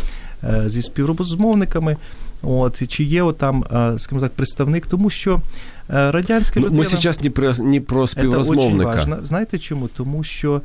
[0.66, 1.96] Зі співрозмовниками,
[2.42, 3.64] от, чи є там,
[3.98, 5.40] скажімо так, представник, тому що
[5.88, 6.78] радянська людина...
[6.78, 8.70] Ми зараз не про, не про співрозмовника.
[8.70, 9.24] Це дуже важливо.
[9.24, 9.88] Знаєте чому?
[9.88, 10.60] Тому що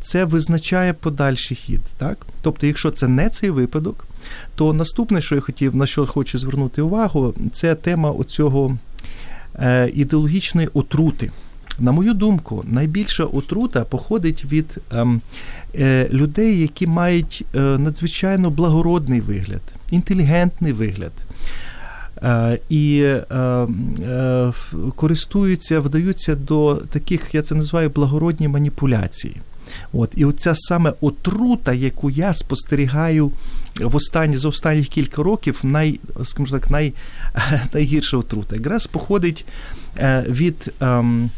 [0.00, 1.80] це визначає подальший хід.
[1.98, 2.26] Так?
[2.42, 4.06] Тобто, якщо це не цей випадок,
[4.54, 8.76] то наступне, що я хотів, на що хочу звернути увагу, це тема оцього
[9.94, 11.30] ідеологічної отрути.
[11.80, 15.20] На мою думку, найбільша отрута походить від ем,
[15.74, 21.12] е, людей, які мають е, надзвичайно благородний вигляд, інтелігентний вигляд.
[22.22, 24.52] Е, і е, е,
[24.96, 29.36] користуються, вдаються до таких, я це називаю благородні маніпуляції.
[29.92, 33.30] От, І оця саме отрута, яку я спостерігаю
[33.80, 36.92] в останні, за останніх кілька років, най, скажімо так, най,
[37.74, 39.44] найгірша отрута, якраз походить
[40.28, 41.30] від ем,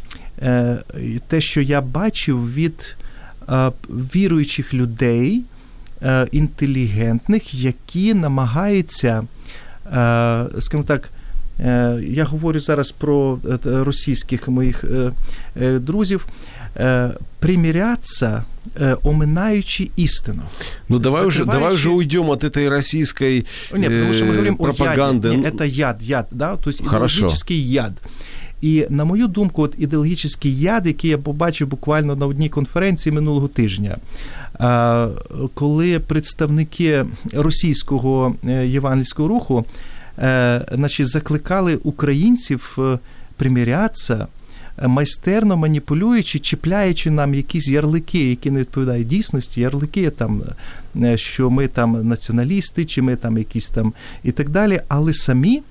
[1.27, 2.95] те, що я бачив від
[3.89, 5.41] віруючих людей,
[6.32, 9.23] інтелігентних, які намагаються,
[10.60, 11.10] скажімо так,
[12.01, 14.84] я говорю зараз про російських моїх
[15.56, 16.27] друзів,
[17.39, 18.43] примиряться,
[19.03, 20.41] оминаючи истину.
[20.89, 25.30] Ну давай уже, давай уже уйдем от этой российской Нет, потому что мы говорим пропаганды.
[25.30, 25.43] О яде.
[25.43, 27.93] Нет, это яд, яд, да, то есть ідеологічний яд.
[28.62, 33.48] І на мою думку, от ідеологічний яд, який я побачив буквально на одній конференції минулого
[33.48, 33.96] тижня,
[35.55, 39.64] коли представники російського євангельського руху
[40.72, 42.79] значить, закликали українців
[43.37, 44.27] примірятися,
[44.87, 50.42] майстерно маніпулюючи, чіпляючи нам якісь ярлики, які не відповідають дійсності, ярлики там,
[51.14, 53.92] що ми там націоналісти, чи ми там якісь там
[54.25, 55.62] і так далі, але самі.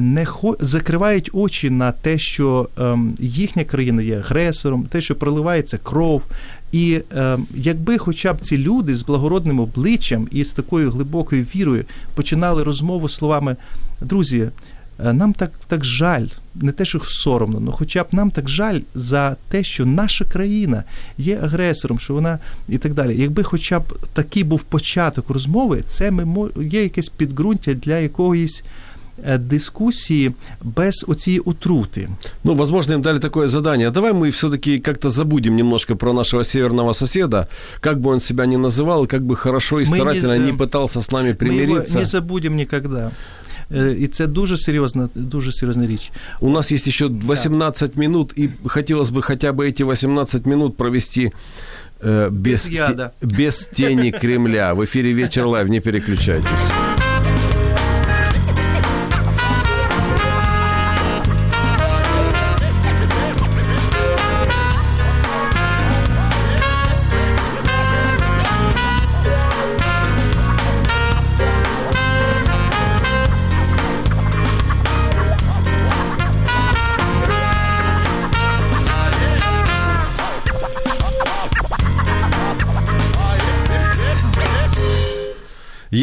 [0.00, 0.56] Не хо...
[0.60, 6.24] закривають очі на те, що ем, їхня країна є агресором, те, що проливається кров.
[6.72, 11.84] І ем, якби хоча б ці люди з благородним обличчям і з такою глибокою вірою
[12.14, 13.56] починали розмову словами
[14.00, 14.48] друзі,
[14.98, 19.36] нам так так жаль, не те, що соромно, але хоча б нам так жаль за
[19.48, 20.84] те, що наша країна
[21.18, 23.20] є агресором, що вона і так далі.
[23.20, 28.64] Якби хоча б такий був початок розмови, це ми є якесь підґрунтя для якоїсь.
[29.37, 30.31] дискуссии
[30.63, 32.09] без оцієї утрути.
[32.43, 33.91] Ну, возможно, им дали такое задание.
[33.91, 37.47] Давай мы все-таки как-то забудем немножко про нашего северного соседа,
[37.81, 41.11] как бы он себя ни называл, как бы хорошо и старательно не, не пытался с
[41.11, 41.93] нами примириться.
[41.93, 43.11] Мы его не забудем никогда.
[43.99, 46.11] І це дуже серйозна, дуже серйозна річ.
[46.39, 48.01] У нас есть еще 18 да.
[48.01, 51.31] минут, и хотелось бы хотя бы эти 18 минут провести
[52.01, 54.73] э, без, без, те, без тени Кремля.
[54.73, 56.82] В эфире «Вечер лайв», не переключайтесь.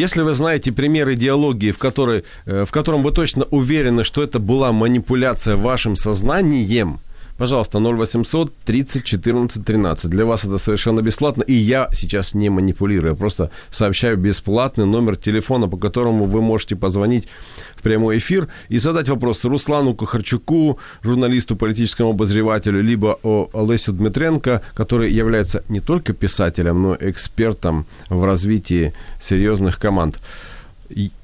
[0.02, 4.40] Если вы знаете пример идеологии, в, которой, э, в котором вы точно уверены, что это
[4.40, 6.98] была манипуляция вашим сознанием,
[7.42, 10.10] пожалуйста, 0800 30 14 13.
[10.10, 11.42] Для вас это совершенно бесплатно.
[11.42, 17.26] И я сейчас не манипулирую, просто сообщаю бесплатный номер телефона, по которому вы можете позвонить
[17.74, 24.62] в прямой эфир и задать вопрос Руслану Кухарчуку, журналисту, политическому обозревателю, либо о Олесю Дмитренко,
[24.74, 30.20] который является не только писателем, но и экспертом в развитии серьезных команд.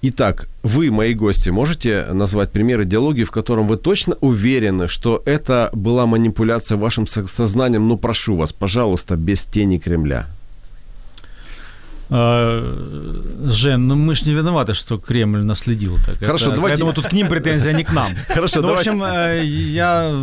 [0.02, 5.70] Итак, вы, мои гости, можете назвать пример идеологии, в котором вы точно уверены, что это
[5.72, 7.88] была манипуляция вашим сознанием?
[7.88, 10.26] Ну, прошу вас, пожалуйста, без тени Кремля.
[12.10, 16.18] А, Жен, ну мы же не виноваты, что Кремль наследил так.
[16.18, 16.78] Хорошо, это, давайте...
[16.78, 18.12] Поэтому тут к ним претензия, а не к нам.
[18.28, 18.90] Хорошо, ну, давайте.
[18.90, 20.18] В общем, э, я...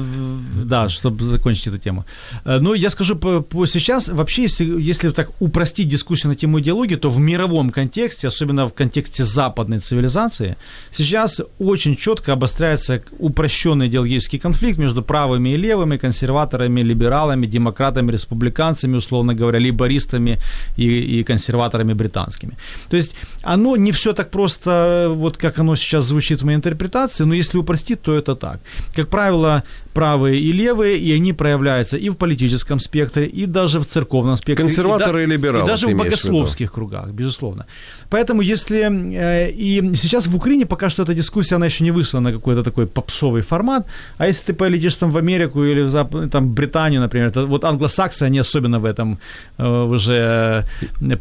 [0.64, 2.06] Да, чтобы закончить эту тему.
[2.44, 6.60] Э, ну, я скажу по, по сейчас, вообще, если, если так упростить дискуссию на тему
[6.60, 10.58] идеологии, то в мировом контексте, особенно в контексте западной цивилизации,
[10.92, 18.98] сейчас очень четко обостряется упрощенный идеологический конфликт между правыми и левыми, консерваторами, либералами, демократами, республиканцами,
[18.98, 20.40] условно говоря, либористами
[20.78, 22.58] и, и консерваторами консерваторами британскими.
[22.90, 27.26] То есть оно не все так просто, вот как оно сейчас звучит в моей интерпретации,
[27.26, 28.60] но если упростить, то это так.
[28.96, 29.64] Как правило,
[29.96, 34.66] правые и левые, и они проявляются и в политическом спектре, и даже в церковном спектре.
[34.66, 35.64] Консерваторы и, и либералы.
[35.64, 37.66] И даже в богословских в кругах, безусловно.
[38.10, 38.80] Поэтому если...
[39.16, 42.64] Э, и сейчас в Украине пока что эта дискуссия, она еще не вышла на какой-то
[42.64, 47.32] такой попсовый формат, а если ты полетишь там в Америку или в там, Британию, например,
[47.32, 49.18] то вот англосаксы, они особенно в этом
[49.58, 50.66] э, уже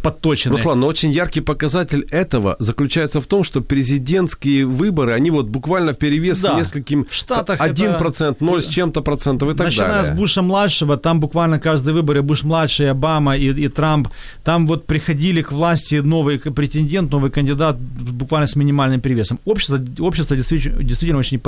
[0.03, 0.57] подточены.
[0.57, 5.95] Руслан, но очень яркий показатель этого заключается в том, что президентские выборы, они вот буквально
[5.95, 6.59] перевес да.
[6.59, 7.05] нескольким...
[7.09, 8.45] В Штатах 1%, это...
[8.45, 10.03] 0 с чем-то процентов и так Начиная далее.
[10.03, 14.09] Начиная с Буша-младшего, там буквально каждый выбор, и Буш-младший, и Обама, и, и Трамп,
[14.43, 19.39] там вот приходили к власти новый претендент, новый кандидат буквально с минимальным перевесом.
[19.45, 21.41] Общество, общество действительно, действительно очень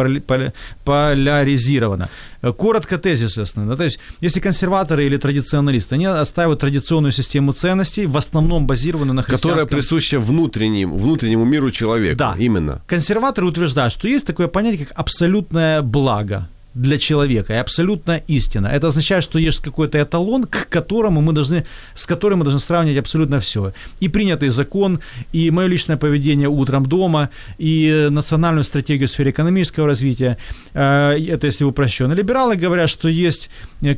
[0.85, 2.09] поляризировано.
[2.57, 3.77] Коротко тезис, естественно.
[3.77, 9.23] То есть, если консерваторы или традиционалисты, они оставят традиционную систему ценностей, в основном базированную на
[9.23, 9.51] христианском...
[9.51, 12.17] Которая присуща внутреннему, внутреннему миру человека.
[12.17, 12.35] Да.
[12.39, 12.83] Именно.
[12.87, 18.67] Консерваторы утверждают, что есть такое понятие, как абсолютное благо для человека и абсолютно истина.
[18.67, 21.65] Это означает, что есть какой-то эталон, к которому мы должны,
[21.95, 23.73] с которым мы должны сравнивать абсолютно все.
[23.99, 25.01] И принятый закон,
[25.33, 30.37] и мое личное поведение утром дома, и национальную стратегию в сфере экономического развития.
[30.75, 32.13] Э, это если упрощенно.
[32.13, 33.49] Либералы говорят, что есть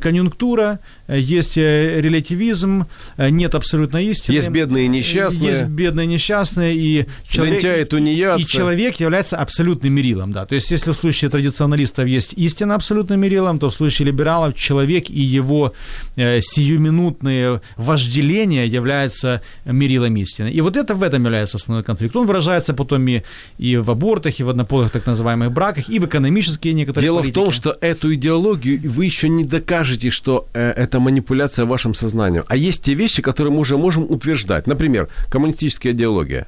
[0.01, 2.85] конъюнктура, есть релятивизм,
[3.17, 4.35] нет абсолютной истины.
[4.35, 5.47] Есть бедные и несчастные.
[5.47, 7.93] Есть бедные и несчастные, и человек,
[8.39, 10.31] и человек является абсолютным мерилом.
[10.31, 10.45] Да.
[10.45, 14.55] То есть, если в случае традиционалистов есть истина, истина абсолютным мерилом, то в случае либералов
[14.55, 15.73] человек и его
[16.15, 20.51] э, сиюминутные вожделения являются мерилом истины.
[20.51, 22.15] И вот это в этом является основной конфликт.
[22.15, 23.21] Он выражается потом и,
[23.57, 27.39] и в абортах, и в однополых так называемых браках, и в экономические некоторые Дело политики.
[27.39, 32.43] в том, что эту идеологию вы еще не докажете, что э, это манипуляция вашим сознанием.
[32.47, 34.67] А есть те вещи, которые мы уже можем утверждать.
[34.67, 36.47] Например, коммунистическая идеология.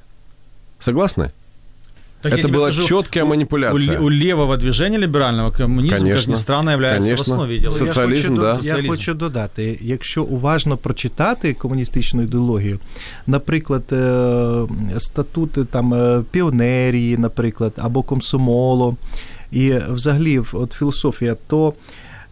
[0.80, 1.32] Согласны?
[2.23, 4.01] Так это была скажу, четкая манипуляция.
[4.01, 7.35] У, у левого движения ліберального комунізм, конечно, як ні странно, являється конечно.
[7.35, 7.87] в основі ідеології.
[7.87, 8.55] Соціалізм, я, да.
[8.55, 12.79] хочу, я хочу додати, якщо уважно прочитати комуністичну ідеологію,
[13.27, 14.67] наприклад, е,
[14.99, 18.97] статути там е, піонерії, наприклад, або комсомолу,
[19.53, 21.75] і взагалі от філософія, то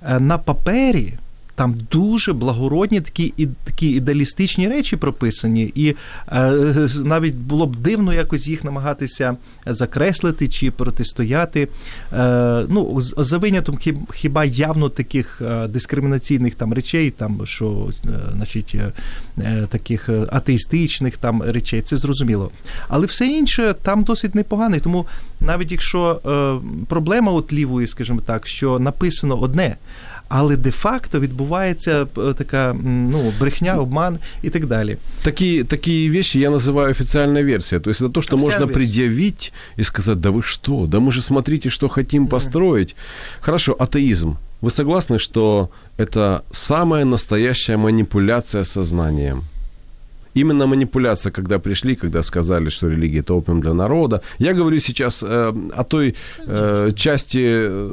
[0.03, 1.15] е, на папері
[1.60, 5.96] Там дуже благородні такі і такі ідеалістичні речі прописані, і
[6.32, 6.52] е,
[6.96, 11.68] навіть було б дивно якось їх намагатися закреслити чи протистояти.
[12.14, 13.78] Е, ну, за винятком
[14.14, 18.76] хіба явно таких е, дискримінаційних там речей, там що е, значить,
[19.38, 22.52] е, таких атеїстичних там речей, це зрозуміло.
[22.88, 24.80] Але все інше там досить непогане.
[24.80, 25.06] Тому
[25.42, 29.76] навіть якщо е, проблема от лівої, скажімо так, що написано одне
[30.30, 32.06] але де-факто відбувається
[32.38, 34.98] така ну, брехня, обман и так далее.
[35.24, 37.80] Такие, такие вещи я называю официальная версия.
[37.80, 38.74] То есть это то, что можно версия.
[38.74, 42.96] предъявить и сказать, да вы что, да мы же смотрите, что хотим построить.
[43.42, 44.38] Хорошо, атеизм.
[44.62, 49.44] Вы согласны, что это самая настоящая манипуляция сознанием?
[50.37, 54.21] Именно манипуляция, когда пришли, когда сказали, что религия – это опиум для народа.
[54.39, 56.15] Я говорю сейчас э, о той
[56.47, 57.91] э, части э,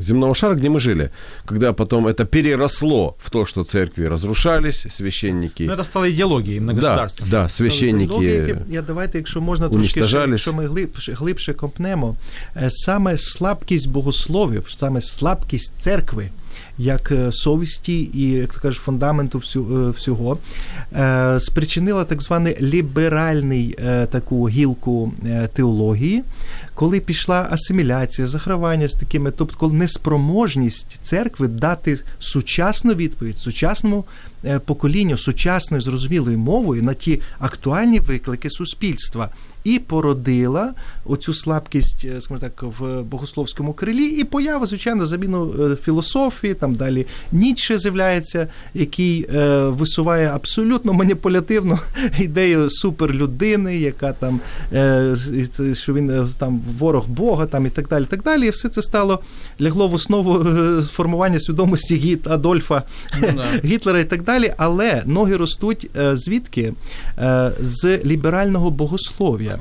[0.00, 1.10] земного шара, где мы жили,
[1.44, 5.64] когда потом это переросло в то, что церкви разрушались, священники...
[5.64, 7.26] Ну, это стало идеологией многогосударства.
[7.30, 12.16] Да, да, священники Я давайте, якщо можна трошки, якщо ми глибше, глибше компнемо,
[12.68, 16.28] саме слабкість богословів, саме слабкість церкви,
[16.79, 19.37] Як совісті і, як то кажеш, фундаменту
[19.95, 20.37] всього,
[21.39, 23.77] спричинила так званий ліберальний
[24.11, 25.13] таку гілку
[25.53, 26.23] теології,
[26.73, 34.05] коли пішла асиміляція, захравання з такими, тобто коли неспроможність церкви дати сучасну відповідь сучасному
[34.65, 39.29] поколінню, сучасною зрозумілою мовою на ті актуальні виклики суспільства.
[39.63, 40.73] І породила
[41.05, 46.53] оцю слабкість, скажімо так, в богословському крилі, і поява, звичайно, заміну філософії.
[46.53, 51.79] Там далі Ніцше з'являється, який е, висуває абсолютно маніпулятивну
[52.19, 54.39] ідею суперлюдини, яка там
[54.73, 55.15] е,
[55.73, 58.05] що він там ворог Бога, там і так далі.
[58.05, 58.47] так далі.
[58.47, 59.19] І все це стало
[59.61, 60.43] лягло в основу
[60.83, 62.83] формування свідомості Гіт Адольфа
[63.21, 63.27] ну,
[63.63, 64.28] Гітлера і так далі.
[64.57, 66.73] Але ноги ростуть звідки?
[67.59, 69.57] З ліберального богослов'я.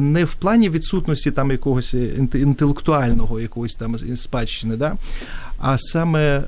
[0.00, 1.94] Не в плані відсутності там якогось
[2.34, 4.92] інтелектуального якогось там спадщини, да?
[5.58, 6.42] а саме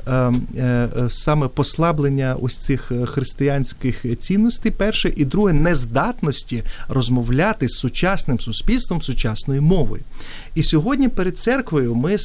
[1.09, 9.62] саме послаблення ось цих християнських цінностей, перше, і друге, нездатності розмовляти з сучасним суспільством сучасною
[9.62, 10.03] мовою.
[10.55, 12.16] І сьогодні перед церквою ми,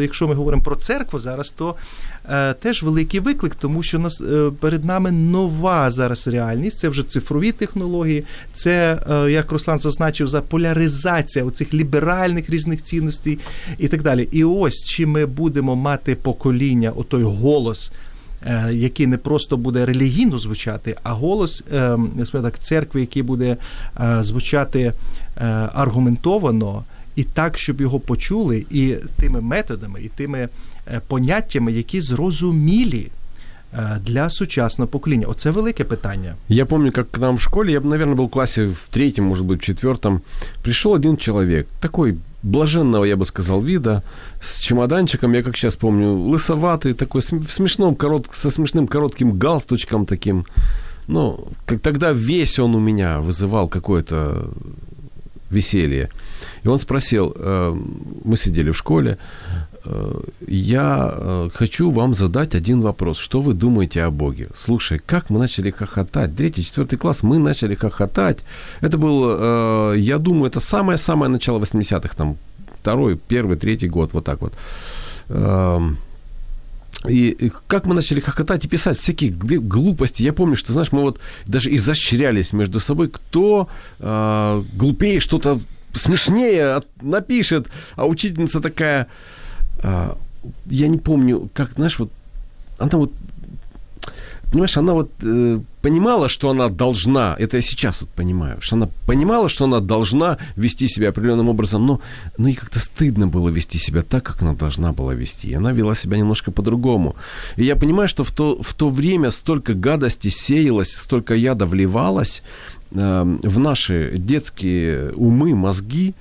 [0.00, 2.17] якщо ми говоримо про церкву зараз, то е,
[2.60, 6.78] теж великий виклик, тому що нас е, перед нами нова зараз реальність.
[6.78, 13.38] Це вже цифрові технології, це е, як Руслан зазначив, за поляризація оцих ліберальних різних цінностей
[13.78, 14.28] і так далі.
[14.32, 17.92] І ось чи ми будемо мати покоління, отой голос.
[18.46, 21.98] Е, який не просто буде релігійно звучати, а голос е,
[22.32, 23.56] так, церкви, який буде
[24.00, 24.92] е, звучати
[25.74, 26.84] аргументовано
[27.17, 30.49] і так, щоб його почули, і тими методами, і тими
[31.07, 33.11] поняттями, які зрозумілі.
[34.01, 35.27] Для сучасного покоління.
[35.29, 36.35] Оце велике питання.
[36.49, 39.45] Я помню, как к нам в школе, я, наверное, был в классе в третьем, может
[39.45, 40.21] быть, в четвертом,
[40.63, 44.03] пришел один человек, такой блаженного, я бы сказал, вида,
[44.41, 50.05] с чемоданчиком, я как сейчас помню, лысоватый, такой в смешном, корот, со смешным коротким галстучком
[50.05, 50.45] таким.
[51.07, 54.51] Ну, как тогда весь он у меня вызывал какое-то
[55.49, 56.09] веселье.
[56.62, 57.74] И он спросил, э,
[58.24, 59.18] мы сидели в школе,
[59.84, 63.18] э, я э, хочу вам задать один вопрос.
[63.18, 64.48] Что вы думаете о Боге?
[64.54, 66.36] Слушай, как мы начали хохотать?
[66.36, 68.38] Третий, четвертый класс, мы начали хохотать.
[68.80, 72.36] Это был, я думаю, это самое-самое начало 80-х, там,
[72.80, 74.54] второй, первый, третий год, вот так вот.
[75.28, 75.98] Эм,
[77.06, 80.22] и как мы начали хохотать и писать всякие глупости.
[80.22, 83.68] Я помню, что, знаешь, мы вот даже изощрялись между собой, кто
[84.00, 85.60] э, глупее что-то
[85.92, 89.08] смешнее напишет, а учительница такая,
[89.82, 90.14] э,
[90.66, 92.10] я не помню, как, знаешь, вот
[92.78, 93.12] она вот
[94.50, 98.88] понимаешь, она вот э, понимала, что она должна, это я сейчас вот понимаю, что она
[99.06, 102.00] понимала, что она должна вести себя определенным образом, но,
[102.38, 105.48] но ей как-то стыдно было вести себя так, как она должна была вести.
[105.48, 107.16] И она вела себя немножко по-другому.
[107.56, 112.42] И я понимаю, что в то, в то время столько гадости сеялось, столько яда вливалось,
[112.90, 116.14] в наши детские умы, мозги.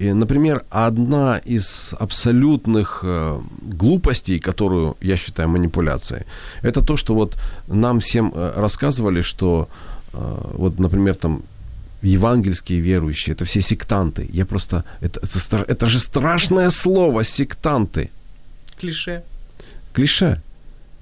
[0.00, 6.24] И, например, одна из абсолютных э, глупостей, которую я считаю манипуляцией,
[6.62, 7.36] это то, что вот
[7.68, 9.68] нам всем э, рассказывали, что
[10.12, 11.42] э, вот, например, там
[12.02, 14.28] евангельские верующие, это все сектанты.
[14.32, 14.84] Я просто...
[15.00, 18.10] Это, это, это же страшное слово, сектанты.
[18.80, 19.22] Клише.
[19.92, 20.40] Клише.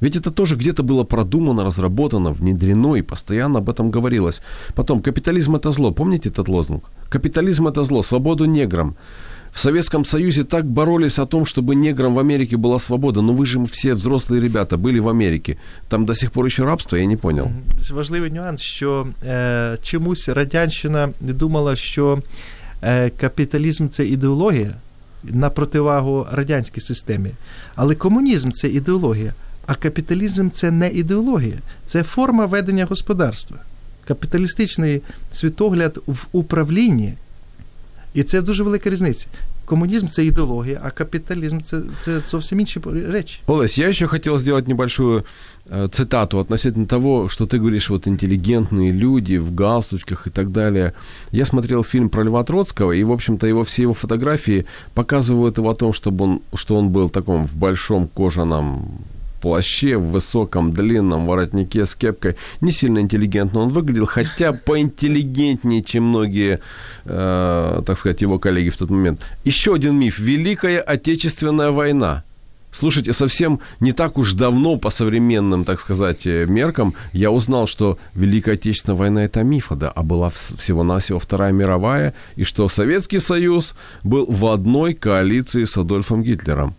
[0.01, 4.41] Ведь это тоже где-то было продумано, разработано, внедрено и постоянно об этом говорилось.
[4.73, 5.91] Потом, капитализм это зло.
[5.91, 6.83] Помните этот лозунг?
[7.09, 8.95] Капитализм это зло, свободу неграм.
[9.51, 13.21] В Советском Союзе так боролись о том, чтобы неграм в Америке была свобода.
[13.21, 15.57] Но вы же все взрослые ребята были в Америке.
[15.89, 17.47] Там до сих пор еще рабство, я не понял.
[17.91, 22.21] Важливий нюанс, що е, чомусь радянщина думала, що
[22.83, 24.75] е, капіталізм це ідеологія
[25.23, 27.29] на противагу радянській системі.
[27.75, 29.33] Але комунізм це ідеологія.
[29.65, 33.57] А капіталізм це не ідеологія, це форма ведення господарства.
[34.07, 37.13] Капіталістичний світогляд в управлінні.
[38.13, 39.27] І це дуже велика різниця.
[39.65, 43.39] Коммунизм – это идеология, а капитализм – это совсем іншие речи.
[43.47, 45.23] Олесь, я еще хотел сделать небольшую
[45.69, 50.93] э, цитату относительно того, что ты говоришь, вот интеллигентные люди в галстучках и так далее.
[51.31, 55.69] Я смотрел фильм про Льва Троцкого, и, в общем-то, его, все его фотографии показывают его
[55.69, 58.99] о том, чтобы он, что он был в таком в большом кожаном
[59.40, 62.36] плаще, в высоком длинном воротнике с кепкой.
[62.60, 66.60] Не сильно интеллигентно он выглядел, хотя поинтеллигентнее, чем многие,
[67.04, 69.20] э, так сказать, его коллеги в тот момент.
[69.44, 70.18] Еще один миф.
[70.18, 72.24] Великая Отечественная война.
[72.76, 77.98] Слушайте, совсем не так уж давно по современным, так сказать, э, меркам я узнал, что
[78.14, 83.74] Великая Отечественная война это миф, да, а была всего-навсего Вторая мировая, и что Советский Союз
[84.02, 86.74] был в одной коалиции с Адольфом Гитлером.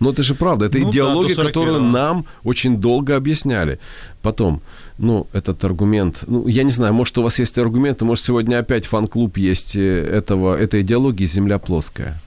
[0.00, 3.78] Но это же правда, это ну, идеология, да, которую нам очень долго объясняли.
[4.22, 4.62] Потом,
[4.98, 8.86] ну, этот аргумент, ну, я не знаю, может, у вас есть аргументы, может, сегодня опять
[8.86, 12.18] фан-клуб есть э, этого, этой идеологии «Земля плоская».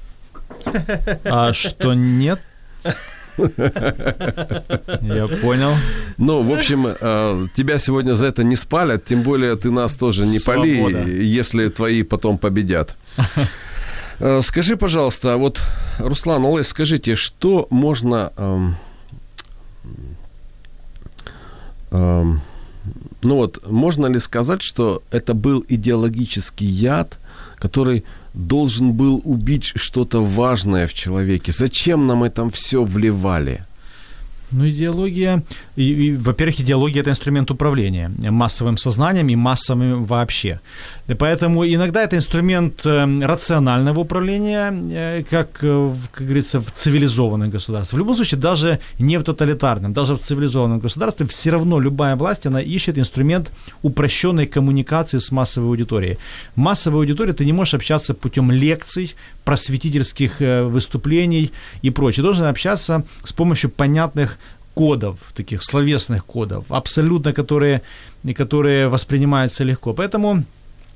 [1.24, 2.40] А что нет?
[3.38, 5.74] Я понял.
[6.18, 10.26] Ну, в общем, э, тебя сегодня за это не спалят, тем более ты нас тоже
[10.28, 10.84] не Свобода.
[10.84, 12.96] пали, если твои потом победят.
[14.20, 15.62] Э, скажи, пожалуйста, вот,
[16.00, 18.32] Руслан, Олесь, скажите, что можно...
[18.38, 18.76] Эм,
[21.92, 22.42] эм,
[23.24, 27.20] ну вот, можно ли сказать, что это был идеологический яд,
[27.56, 28.04] который
[28.34, 31.52] должен был убить что-то важное в человеке?
[31.52, 33.66] Зачем нам это все вливали?
[34.54, 35.42] Ну, идеология,
[35.76, 40.60] и, и, во-первых, идеология– это инструмент управления массовым сознанием и массовым вообще.
[41.08, 47.98] Поэтому иногда это инструмент э, рационального управления, э, как, э, как говорится, в цивилизованных государствах.
[47.98, 52.46] В любом случае, даже не в тоталитарном, даже в цивилизованном государстве, все равно любая власть,
[52.46, 53.52] она ищет инструмент
[53.82, 56.18] упрощенной коммуникации с массовой аудиторией.
[56.56, 61.52] Массовой аудиторией ты не можешь общаться путем лекций, просветительских выступлений
[61.82, 62.24] и прочее.
[62.24, 64.38] Должен общаться с помощью понятных
[64.74, 67.82] кодов, таких словесных кодов, абсолютно которые,
[68.36, 69.94] которые воспринимаются легко.
[69.94, 70.46] Поэтому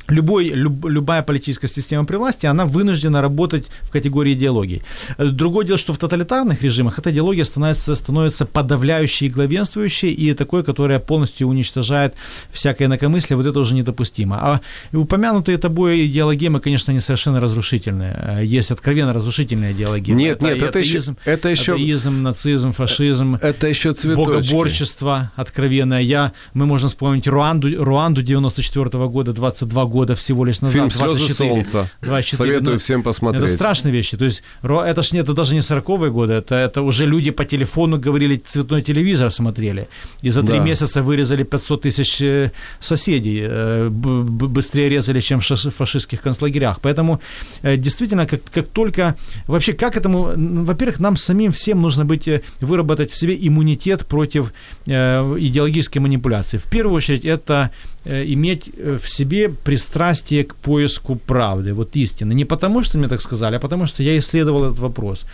[0.07, 4.83] любой, люб, любая политическая система при власти, она вынуждена работать в категории идеологии.
[5.17, 10.63] Другое дело, что в тоталитарных режимах эта идеология становится, становится подавляющей и главенствующей, и такой,
[10.63, 12.15] которая полностью уничтожает
[12.51, 14.37] всякое инакомыслие, вот это уже недопустимо.
[14.41, 14.61] А
[14.93, 18.41] упомянутые тобой идеологемы, конечно, не совершенно разрушительные.
[18.43, 20.11] Есть откровенно разрушительные идеологии.
[20.11, 21.31] Нет, это, нет, это атеизм, еще...
[21.31, 21.73] Это еще...
[21.73, 23.37] Атеизм, нацизм, фашизм.
[23.41, 24.29] Это еще цветочки.
[24.29, 26.01] Богоборчество откровенное.
[26.01, 30.73] Я, мы можем вспомнить Руанду, Руанду 94 -го года, 22 года года всего лишь назад.
[30.73, 31.89] Фильм «Слезы солнца».
[32.01, 33.43] 24, Советую ну, всем посмотреть.
[33.43, 34.17] Это страшные вещи.
[34.17, 37.97] То есть это ж это даже не 40-е годы, это, это уже люди по телефону
[37.97, 39.87] говорили, цветной телевизор смотрели.
[40.21, 40.63] И за три да.
[40.63, 43.41] месяца вырезали 500 тысяч э, соседей.
[43.49, 46.79] Э, быстрее резали, чем в фашистских концлагерях.
[46.81, 47.19] Поэтому
[47.63, 49.15] э, действительно, как, как только...
[49.47, 50.33] Вообще, как этому...
[50.65, 52.29] Во-первых, нам самим всем нужно быть,
[52.61, 54.53] выработать в себе иммунитет против
[54.85, 56.59] идеологической манипуляции.
[56.59, 57.71] В первую очередь, это
[58.07, 62.33] иметь э, в себе пристрастие к поиску правды, вот истины.
[62.33, 65.25] Не потому, что мне так сказали, а потому, что я исследовал этот вопрос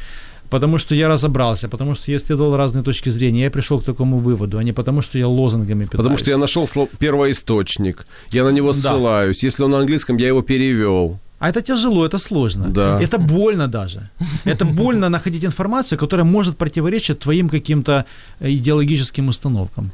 [0.49, 4.19] потому что я разобрался, потому что я исследовал разные точки зрения, я пришел к такому
[4.19, 5.97] выводу, а не потому что я лозунгами питаюсь.
[5.97, 6.67] Потому что я нашел
[6.99, 9.41] первоисточник, я на него ссылаюсь.
[9.41, 9.47] Да.
[9.47, 11.19] Если он на английском, я его перевел.
[11.39, 12.69] А это тяжело, это сложно.
[12.69, 13.01] Да.
[13.01, 14.09] Это больно даже.
[14.45, 18.05] Это больно находить информацию, которая может противоречить твоим каким-то
[18.39, 19.91] э, идеологическим установкам.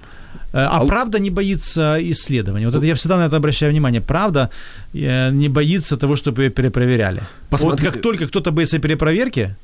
[0.53, 2.65] Э, а, правда не боится исследования.
[2.65, 4.01] Вот это я всегда на это обращаю внимание.
[4.01, 4.49] Правда
[4.93, 7.21] э, не боится того, чтобы ее перепроверяли.
[7.49, 7.85] Посмотри...
[7.85, 9.55] Вот как только кто-то боится перепроверки,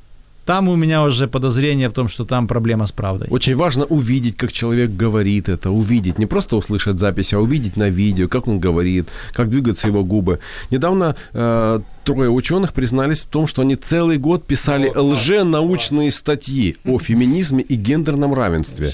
[0.45, 3.27] там у меня уже подозрение в том, что там проблема с правдой.
[3.31, 7.89] Очень важно увидеть, как человек говорит это, увидеть, не просто услышать запись, а увидеть на
[7.89, 10.39] видео, как он говорит, как двигаются его губы.
[10.69, 16.99] Недавно э, трое ученых признались в том, что они целый год писали лженаучные статьи о
[16.99, 18.93] феминизме и гендерном равенстве.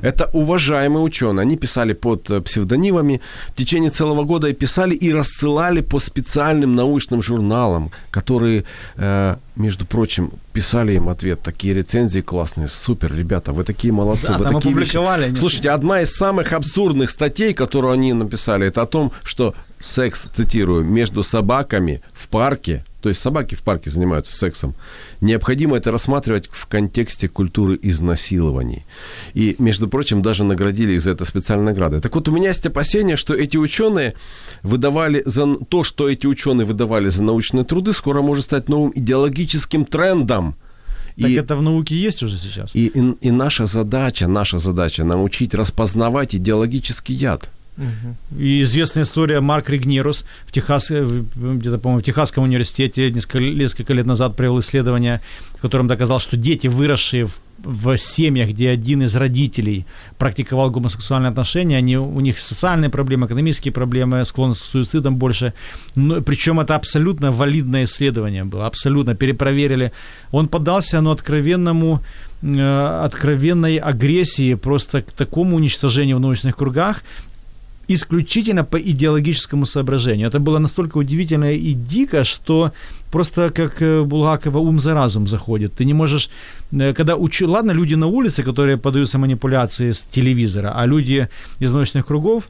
[0.00, 1.42] Это уважаемые ученые.
[1.42, 6.74] Они писали под э, псевдонимами в течение целого года и писали и рассылали по специальным
[6.74, 8.64] научным журналам, которые,
[8.96, 11.40] э, между прочим, писали им ответ.
[11.42, 12.68] Такие рецензии классные.
[12.68, 14.28] Супер, ребята, вы такие молодцы.
[14.28, 14.98] Да, вы такие вещи.
[15.36, 20.84] Слушайте, одна из самых абсурдных статей, которую они написали, это о том, что секс, цитирую,
[20.84, 24.74] между собаками в парке, то есть собаки в парке занимаются сексом,
[25.20, 28.84] необходимо это рассматривать в контексте культуры изнасилований.
[29.34, 32.00] И, между прочим, даже наградили их за это специальной наградой.
[32.00, 34.14] Так вот, у меня есть опасение, что эти ученые
[34.62, 39.84] выдавали за то, что эти ученые выдавали за научные труды, скоро может стать новым идеологическим
[39.84, 40.54] трендом.
[41.20, 42.74] Так и, это в науке есть уже сейчас.
[42.74, 47.50] И, и, и наша задача, наша задача научить распознавать идеологический яд.
[48.36, 53.94] И известная история Марк Ригнерус в Техас, э, где-то, по-моему, в Техасском университете несколько, несколько
[53.94, 55.22] лет назад провел исследование,
[55.56, 59.86] в котором доказал, что дети, выросшие в, в семьях, где один из родителей
[60.18, 65.54] практиковал гомосексуальные отношения, они, у них социальные проблемы, экономические проблемы, склонность к суицидам больше.
[65.94, 69.92] Но, причем это абсолютно валидное исследование было, абсолютно перепроверили.
[70.30, 72.02] Он поддался ну, откровенному
[72.42, 77.02] э, откровенной агрессии, просто к такому уничтожению в научных кругах,
[77.89, 80.27] исключительно по идеологическому соображению.
[80.27, 82.71] Это было настолько удивительно и дико, что
[83.11, 85.71] просто как э, Булгакова ум за разум заходит.
[85.79, 86.29] Ты не можешь,
[86.71, 91.27] э, когда учу, ладно, люди на улице, которые подаются манипуляции с телевизора, а люди
[91.61, 92.43] из научных кругов,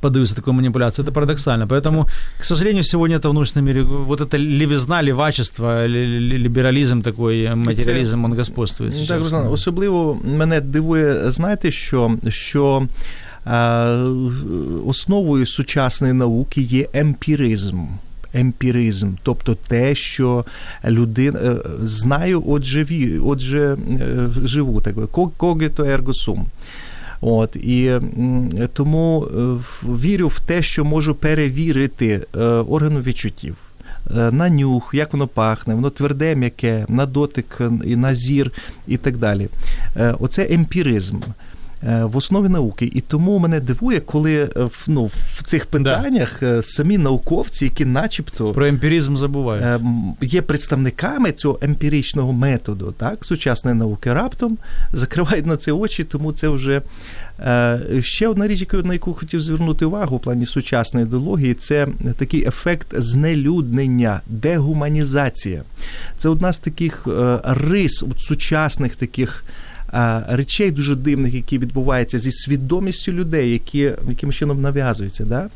[0.00, 1.04] поддаются такой манипуляции.
[1.04, 1.66] Это парадоксально.
[1.66, 2.06] Поэтому,
[2.40, 8.34] к сожалению, сегодня это в научном мире, вот это левизна, левачество, лібералізм такий, матеріалізм, він
[8.34, 8.90] господствує.
[9.08, 12.88] Так, Руслан, особливо мене дивує, знаєте, що, що
[14.85, 17.77] основою сучасної науки є емпіризм.
[18.33, 20.45] Емпіризм, тобто те, що
[20.85, 24.95] людина е, знаю, отже, ві, отже е, живу, так
[25.37, 26.45] когито ерго сум.
[27.21, 27.91] От і
[28.73, 32.21] тому е, вірю в те, що можу перевірити
[32.67, 33.55] органу відчуттів.
[34.31, 38.51] На нюх, як воно пахне, воно тверде, м'яке, на дотик, на зір
[38.87, 39.47] і так далі.
[40.19, 41.17] Оце емпіризм.
[41.83, 42.91] Е, в основі науки.
[42.93, 44.49] І тому мене дивує, коли
[44.87, 46.61] ну, в цих питаннях да.
[46.61, 49.81] самі науковці, які начебто про емпіризм забувають,
[50.21, 54.57] є представниками цього емпіричного методу, так, сучасної науки, раптом
[54.93, 56.81] закривають на це очі, тому це вже.
[57.99, 62.87] Ще одна річ, на яку хотів звернути увагу в плані сучасної ідеології, це такий ефект
[62.97, 65.63] знелюднення, дегуманізація.
[66.17, 67.07] Це одна з таких
[67.43, 69.43] рис сучасних таких
[70.27, 75.25] речей дуже дивних, які відбуваються зі свідомістю людей, які яким чином нав'язуються.
[75.25, 75.49] Да?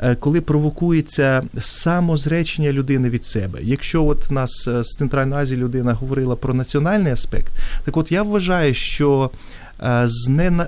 [0.00, 3.58] Е, коли провокується самозречення людини від себе.
[3.62, 7.52] Якщо от нас е, з Центральної Азії людина говорила про національний аспект,
[7.84, 9.30] так от я вважаю, що.
[9.82, 10.08] Е,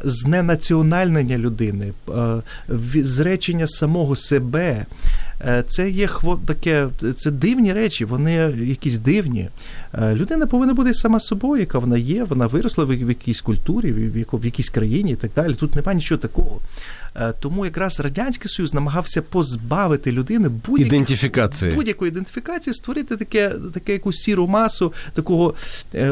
[0.05, 1.93] зненаціональнення людини,
[2.95, 4.87] зречення самого себе,
[5.28, 5.28] Е,
[5.67, 6.09] це є
[6.47, 9.49] таке, це дивні речі, вони якісь дивні.
[9.95, 13.93] Е, людина повинна бути сама собою, яка вона є, вона виросла в якійсь культурі,
[14.33, 15.55] в якійсь країні і так далі.
[15.55, 16.61] Тут немає нічого такого.
[17.17, 20.85] Е, тому якраз радянський союз намагався позбавити людини будь-якої
[21.77, 25.55] будь-якої ідентифікації, створити таке, таке якусь сіру масу, такого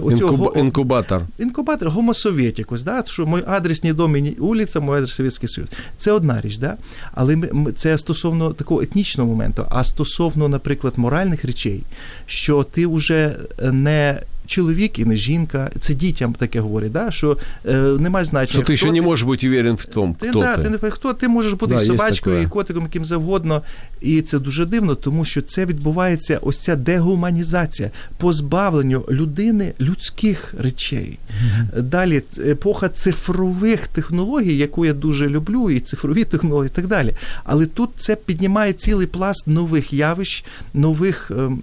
[0.03, 1.23] оцього, інкубатор.
[1.39, 5.69] Інкубатор гомосовєтікус, да, що мій адресний дом і вулиця, мій адрес Совєтський Союз.
[5.97, 6.77] Це одна річ, да?
[7.15, 7.39] але
[7.75, 9.67] це стосовно такого етнічного моменту.
[9.71, 11.83] А стосовно, наприклад, моральних речей,
[12.27, 13.37] що ти вже
[13.73, 15.71] не чоловік і не жінка.
[15.81, 17.11] Це дітям таке говорить, да?
[17.11, 17.37] що
[17.69, 18.65] е, немає значення.
[18.65, 20.63] Що ти ще не можеш бути уверен в тому, ти, хто да, ти.
[20.63, 23.63] ти не хто ти можеш бути да, собачкою, і котиком, яким завгодно.
[24.01, 31.19] І це дуже дивно, тому що це відбувається ось ця дегуманізація, позбавлення людини людських речей.
[31.29, 31.83] Mm-hmm.
[31.83, 37.15] Далі епоха цифрових технологій, яку я дуже люблю, і цифрові технології, і так далі.
[37.45, 40.45] Але тут це піднімає цілий пласт нових явищ,
[40.75, 41.61] нових ем,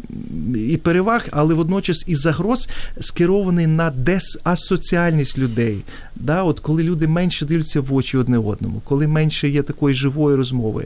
[0.56, 2.70] і переваг, але водночас і загроз,
[3.00, 5.84] скерований на десасоціальність людей.
[6.16, 10.38] Да, от Коли люди менше дивляться в очі одне одному, коли менше є такої живої
[10.38, 10.86] розмови,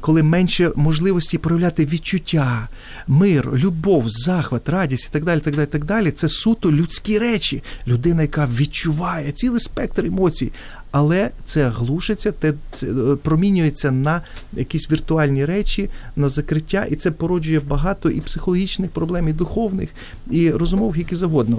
[0.00, 2.68] коли менше можливості проявляти відчуття,
[3.06, 7.62] мир, любов, захват, радість і так далі, так далі, так далі, це суто людські речі.
[7.86, 10.52] Людина, яка відчуває цілий спектр емоцій.
[10.90, 12.86] Але це глушиться, те це
[13.22, 14.22] промінюється на
[14.52, 19.88] якісь віртуальні речі, на закриття, і це породжує багато і психологічних проблем, і духовних,
[20.30, 21.58] і розумов, які завгодно.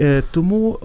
[0.00, 0.78] Е, тому,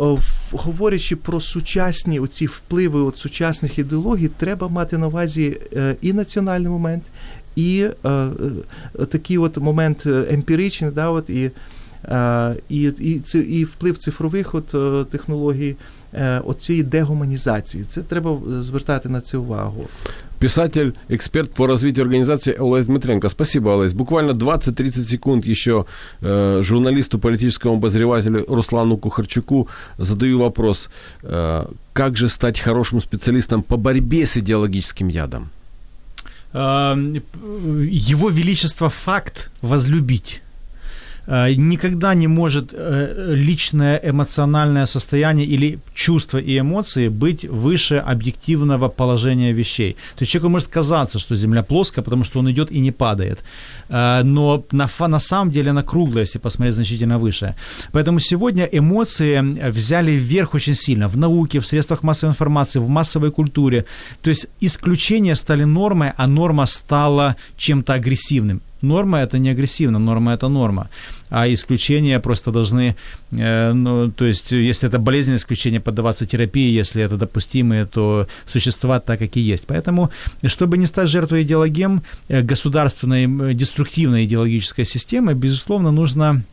[0.51, 6.69] говорячи про сучасні оці впливи от сучасних ідеологій, треба мати на увазі е, і національний
[6.69, 7.03] момент,
[7.55, 8.27] і е,
[9.09, 11.51] такий от момент емпіричний, да, от, і
[12.69, 14.67] і, і, і вплив цифрових от,
[15.09, 15.75] технологій,
[16.44, 17.84] от цієї дегуманізації.
[17.84, 19.86] Це треба звертати на це увагу.
[20.44, 23.28] Писатель, эксперт по развитию организации Олесь Дмитренко.
[23.30, 23.92] Спасибо, Олесь.
[23.94, 25.86] Буквально 20-30 секунд еще
[26.20, 29.68] э, журналисту, политическому обозревателю Руслану Кухарчуку
[29.98, 30.90] задаю вопрос.
[31.22, 35.48] Э, как же стать хорошим специалистом по борьбе с идеологическим ядом?
[36.52, 36.94] Э,
[38.10, 40.42] его Величество факт возлюбить.
[41.29, 48.89] Э, никогда не может э, личное эмоциональное состояние или чувства и эмоции быть выше объективного
[48.89, 49.93] положения вещей.
[50.15, 53.43] То есть человеку может казаться, что Земля плоская, потому что он идет и не падает.
[53.89, 57.53] Э, но на, на самом деле она круглая, если посмотреть значительно выше.
[57.91, 63.31] Поэтому сегодня эмоции взяли вверх очень сильно в науке, в средствах массовой информации, в массовой
[63.31, 63.85] культуре.
[64.21, 68.61] То есть исключения стали нормой, а норма стала чем-то агрессивным.
[68.81, 70.89] Норма это не агрессивно, норма это норма.
[71.29, 72.95] А исключения просто должны,
[73.31, 79.05] э, ну, то есть, если это болезненное исключение, поддаваться терапии, если это допустимые, то существовать
[79.05, 79.67] так, как и есть.
[79.67, 80.09] Поэтому,
[80.45, 86.43] чтобы не стать жертвой идеологем, э, государственной э, деструктивной идеологической системы, безусловно, нужно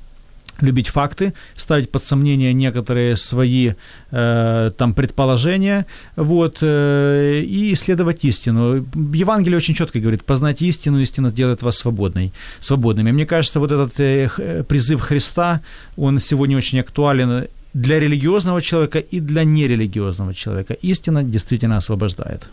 [0.61, 3.72] любить факты, ставить под сомнение некоторые свои
[4.11, 5.86] э, там предположения,
[6.16, 8.86] вот, э, и исследовать истину.
[9.12, 13.12] Евангелие очень четко говорит, познать истину, истина сделает вас свободной, свободными.
[13.12, 15.61] Мне кажется, вот этот э, призыв Христа,
[15.96, 20.74] он сегодня очень актуален для религиозного человека и для нерелигиозного человека.
[20.74, 22.48] Истина действительно освобождает.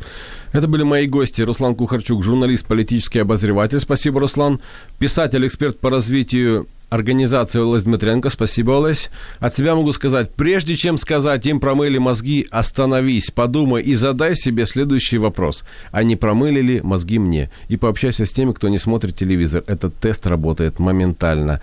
[0.52, 1.42] Это были мои гости.
[1.42, 3.80] Руслан Кухарчук, журналист, политический обозреватель.
[3.80, 4.60] Спасибо, Руслан.
[5.00, 8.30] Писатель, эксперт по развитию организации Олесь Дмитренко.
[8.30, 9.10] Спасибо, Олесь.
[9.40, 14.66] От себя могу сказать, прежде чем сказать, им промыли мозги, остановись, подумай и задай себе
[14.66, 15.64] следующий вопрос.
[15.92, 17.50] А не промыли ли мозги мне?
[17.68, 19.64] И пообщайся с теми, кто не смотрит телевизор.
[19.68, 21.62] Этот тест работает моментально.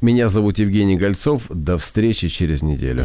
[0.00, 1.44] Меня зовут Евгений Гольцов.
[1.48, 3.04] До встречи через неделю.